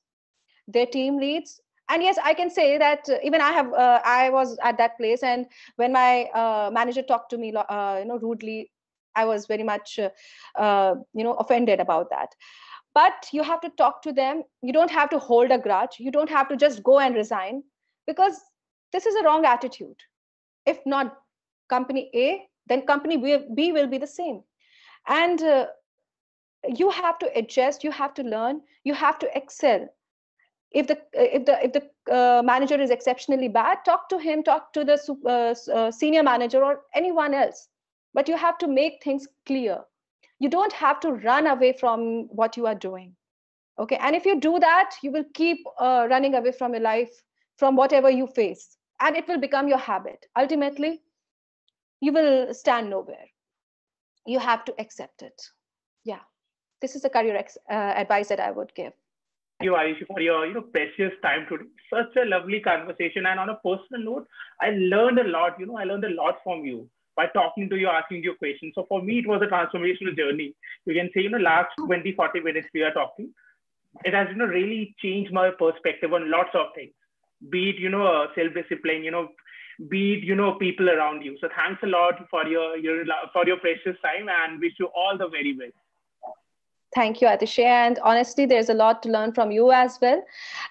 their 0.68 0.86
team 0.86 1.18
leads. 1.18 1.60
And 1.88 2.02
yes, 2.02 2.18
I 2.22 2.34
can 2.34 2.50
say 2.50 2.78
that 2.78 3.08
uh, 3.08 3.16
even 3.22 3.40
I 3.40 3.52
have, 3.52 3.72
uh, 3.72 4.00
I 4.04 4.30
was 4.30 4.58
at 4.62 4.78
that 4.78 4.96
place, 4.98 5.22
and 5.22 5.46
when 5.76 5.92
my 5.92 6.24
uh, 6.34 6.70
manager 6.72 7.02
talked 7.02 7.30
to 7.30 7.38
me, 7.38 7.54
uh, 7.54 7.98
you 7.98 8.04
know, 8.06 8.18
rudely, 8.18 8.70
I 9.16 9.24
was 9.24 9.46
very 9.46 9.62
much, 9.62 9.98
uh, 9.98 10.94
you 11.14 11.24
know, 11.24 11.34
offended 11.34 11.80
about 11.80 12.10
that. 12.10 12.34
But 12.94 13.28
you 13.32 13.42
have 13.42 13.60
to 13.62 13.70
talk 13.70 14.02
to 14.02 14.12
them. 14.12 14.42
You 14.62 14.72
don't 14.72 14.90
have 14.90 15.10
to 15.10 15.18
hold 15.18 15.50
a 15.50 15.58
grudge. 15.58 15.96
You 15.98 16.10
don't 16.10 16.30
have 16.30 16.48
to 16.48 16.56
just 16.56 16.82
go 16.82 16.98
and 16.98 17.14
resign, 17.14 17.62
because 18.06 18.40
this 18.92 19.06
is 19.06 19.16
a 19.16 19.24
wrong 19.24 19.44
attitude. 19.44 19.96
If 20.64 20.78
not 20.86 21.18
company 21.68 22.10
A, 22.14 22.42
then 22.68 22.82
company 22.82 23.16
B 23.16 23.72
will 23.72 23.86
be 23.86 23.98
the 23.98 24.06
same. 24.06 24.42
And 25.08 25.42
uh, 25.42 25.66
you 26.74 26.90
have 26.90 27.18
to 27.18 27.30
adjust, 27.38 27.84
you 27.84 27.92
have 27.92 28.14
to 28.14 28.22
learn, 28.22 28.60
you 28.84 28.94
have 28.94 29.18
to 29.20 29.36
excel. 29.36 29.88
If 30.72 30.88
the 30.88 30.98
if 31.12 31.44
the 31.44 31.64
if 31.64 31.72
the 31.72 31.82
uh, 32.12 32.42
manager 32.42 32.80
is 32.80 32.90
exceptionally 32.90 33.48
bad, 33.48 33.78
talk 33.84 34.08
to 34.08 34.18
him, 34.18 34.42
talk 34.42 34.72
to 34.72 34.84
the 34.84 34.98
uh, 35.24 35.54
uh, 35.72 35.90
senior 35.90 36.22
manager 36.22 36.64
or 36.64 36.82
anyone 36.94 37.34
else. 37.34 37.68
But 38.16 38.28
you 38.28 38.36
have 38.36 38.58
to 38.58 38.66
make 38.66 39.04
things 39.04 39.28
clear. 39.46 39.78
You 40.40 40.48
don't 40.48 40.72
have 40.72 40.98
to 41.00 41.12
run 41.12 41.46
away 41.46 41.74
from 41.74 42.26
what 42.42 42.56
you 42.56 42.66
are 42.66 42.74
doing. 42.74 43.14
Okay, 43.78 43.96
and 44.00 44.16
if 44.16 44.26
you 44.26 44.40
do 44.40 44.58
that, 44.58 44.96
you 45.02 45.12
will 45.12 45.24
keep 45.34 45.58
uh, 45.78 46.08
running 46.10 46.34
away 46.34 46.52
from 46.52 46.72
your 46.74 46.82
life, 46.82 47.22
from 47.58 47.76
whatever 47.76 48.10
you 48.10 48.26
face, 48.26 48.78
and 49.00 49.16
it 49.16 49.28
will 49.28 49.38
become 49.38 49.68
your 49.68 49.78
habit. 49.78 50.26
Ultimately, 50.36 51.02
you 52.00 52.12
will 52.12 52.54
stand 52.54 52.90
nowhere 52.90 53.26
you 54.26 54.38
have 54.38 54.64
to 54.64 54.74
accept 54.78 55.22
it 55.22 55.42
yeah 56.04 56.24
this 56.80 56.94
is 56.96 57.02
the 57.02 57.10
career 57.10 57.36
ex- 57.36 57.58
uh, 57.70 57.92
advice 58.04 58.28
that 58.28 58.40
i 58.40 58.50
would 58.50 58.74
give 58.74 58.92
Thank 59.58 59.70
you, 59.70 59.74
Ayushi, 59.74 60.06
for 60.06 60.20
your 60.20 60.46
you 60.46 60.52
know 60.52 60.60
precious 60.60 61.12
time 61.22 61.46
today. 61.48 61.64
Such 61.90 62.14
a 62.22 62.26
lovely 62.26 62.60
conversation. 62.60 63.24
And 63.24 63.40
on 63.40 63.48
a 63.48 63.54
personal 63.54 64.02
note, 64.04 64.26
I 64.60 64.72
learned 64.72 65.18
a 65.18 65.24
lot. 65.24 65.58
You 65.58 65.64
know, 65.64 65.78
I 65.78 65.84
learned 65.84 66.04
a 66.04 66.10
lot 66.10 66.40
from 66.44 66.66
you 66.66 66.90
by 67.16 67.26
talking 67.26 67.68
to 67.70 67.76
you, 67.76 67.88
asking 67.88 68.22
you 68.22 68.34
questions. 68.34 68.72
So 68.74 68.84
for 68.88 69.02
me, 69.02 69.18
it 69.20 69.26
was 69.26 69.42
a 69.42 69.46
transformational 69.46 70.16
journey. 70.16 70.54
You 70.84 70.94
can 70.94 71.10
say, 71.14 71.22
you 71.22 71.30
know, 71.30 71.38
last 71.38 71.70
20, 71.84 72.12
40 72.12 72.40
minutes 72.40 72.68
we 72.74 72.82
are 72.82 72.92
talking. 72.92 73.32
It 74.04 74.12
has, 74.12 74.28
you 74.30 74.36
know, 74.36 74.44
really 74.44 74.94
changed 74.98 75.32
my 75.32 75.50
perspective 75.50 76.12
on 76.12 76.30
lots 76.30 76.50
of 76.54 76.66
things. 76.74 76.92
Be 77.50 77.70
it, 77.70 77.76
you 77.76 77.88
know, 77.88 78.06
uh, 78.06 78.26
self-discipline, 78.34 79.02
you 79.02 79.10
know, 79.10 79.28
be 79.88 80.14
it, 80.14 80.24
you 80.24 80.34
know 80.34 80.54
people 80.54 80.88
around 80.88 81.22
you 81.22 81.36
so 81.40 81.48
thanks 81.54 81.82
a 81.82 81.86
lot 81.86 82.14
for 82.30 82.46
your 82.46 82.76
your 82.78 83.04
for 83.32 83.46
your 83.46 83.58
precious 83.58 83.96
time 84.02 84.28
and 84.28 84.58
wish 84.60 84.72
you 84.78 84.86
all 84.94 85.18
the 85.18 85.28
very 85.28 85.52
best 85.52 85.74
thank 86.94 87.20
you 87.20 87.28
atishay 87.28 87.64
and 87.64 87.98
honestly 87.98 88.46
there's 88.46 88.70
a 88.70 88.74
lot 88.74 89.02
to 89.02 89.10
learn 89.10 89.32
from 89.32 89.50
you 89.50 89.70
as 89.70 89.98
well 90.00 90.22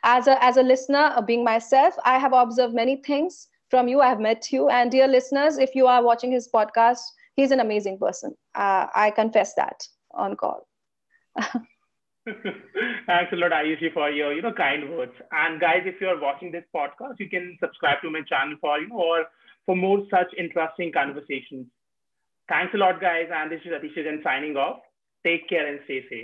as 0.04 0.28
a 0.28 0.44
as 0.44 0.58
a 0.58 0.64
listener 0.64 1.22
being 1.28 1.44
myself 1.44 1.94
i 2.04 2.18
have 2.18 2.34
observed 2.34 2.74
many 2.74 2.96
things 2.96 3.48
from 3.76 3.90
you 3.90 4.00
i've 4.00 4.22
met 4.26 4.52
you 4.54 4.70
and 4.70 4.92
dear 4.92 5.08
listeners 5.08 5.58
if 5.58 5.76
you 5.76 5.86
are 5.94 6.02
watching 6.02 6.32
his 6.32 6.50
podcast 6.58 7.14
he's 7.36 7.52
an 7.52 7.60
amazing 7.60 7.98
person 8.00 8.34
uh, 8.56 8.86
i 8.96 9.12
confess 9.12 9.54
that 9.56 9.88
on 10.12 10.36
call 10.44 10.68
Thanks 12.26 13.32
a 13.34 13.36
lot, 13.36 13.52
Ayushi, 13.52 13.94
for 13.94 14.10
your 14.10 14.34
you 14.34 14.42
know 14.42 14.52
kind 14.52 14.90
words. 14.90 15.12
And 15.32 15.62
guys, 15.62 15.84
if 15.86 16.02
you 16.02 16.08
are 16.08 16.20
watching 16.20 16.52
this 16.52 16.64
podcast, 16.76 17.20
you 17.20 17.30
can 17.30 17.56
subscribe 17.60 18.02
to 18.02 18.10
my 18.10 18.22
channel 18.22 18.56
for 18.60 18.80
you 18.80 18.88
know 18.88 18.96
or 18.96 19.26
for 19.68 19.76
more 19.76 20.00
such 20.10 20.34
interesting 20.36 20.92
conversations. 20.92 21.68
Thanks 22.50 22.74
a 22.74 22.78
lot, 22.78 23.00
guys. 23.00 23.28
And 23.32 23.52
this 23.52 23.62
is 23.64 23.74
Atishay 23.74 24.24
signing 24.24 24.58
off. 24.58 24.80
Take 25.24 25.48
care 25.48 25.68
and 25.68 25.80
stay 25.86 26.02
safe. 26.10 26.24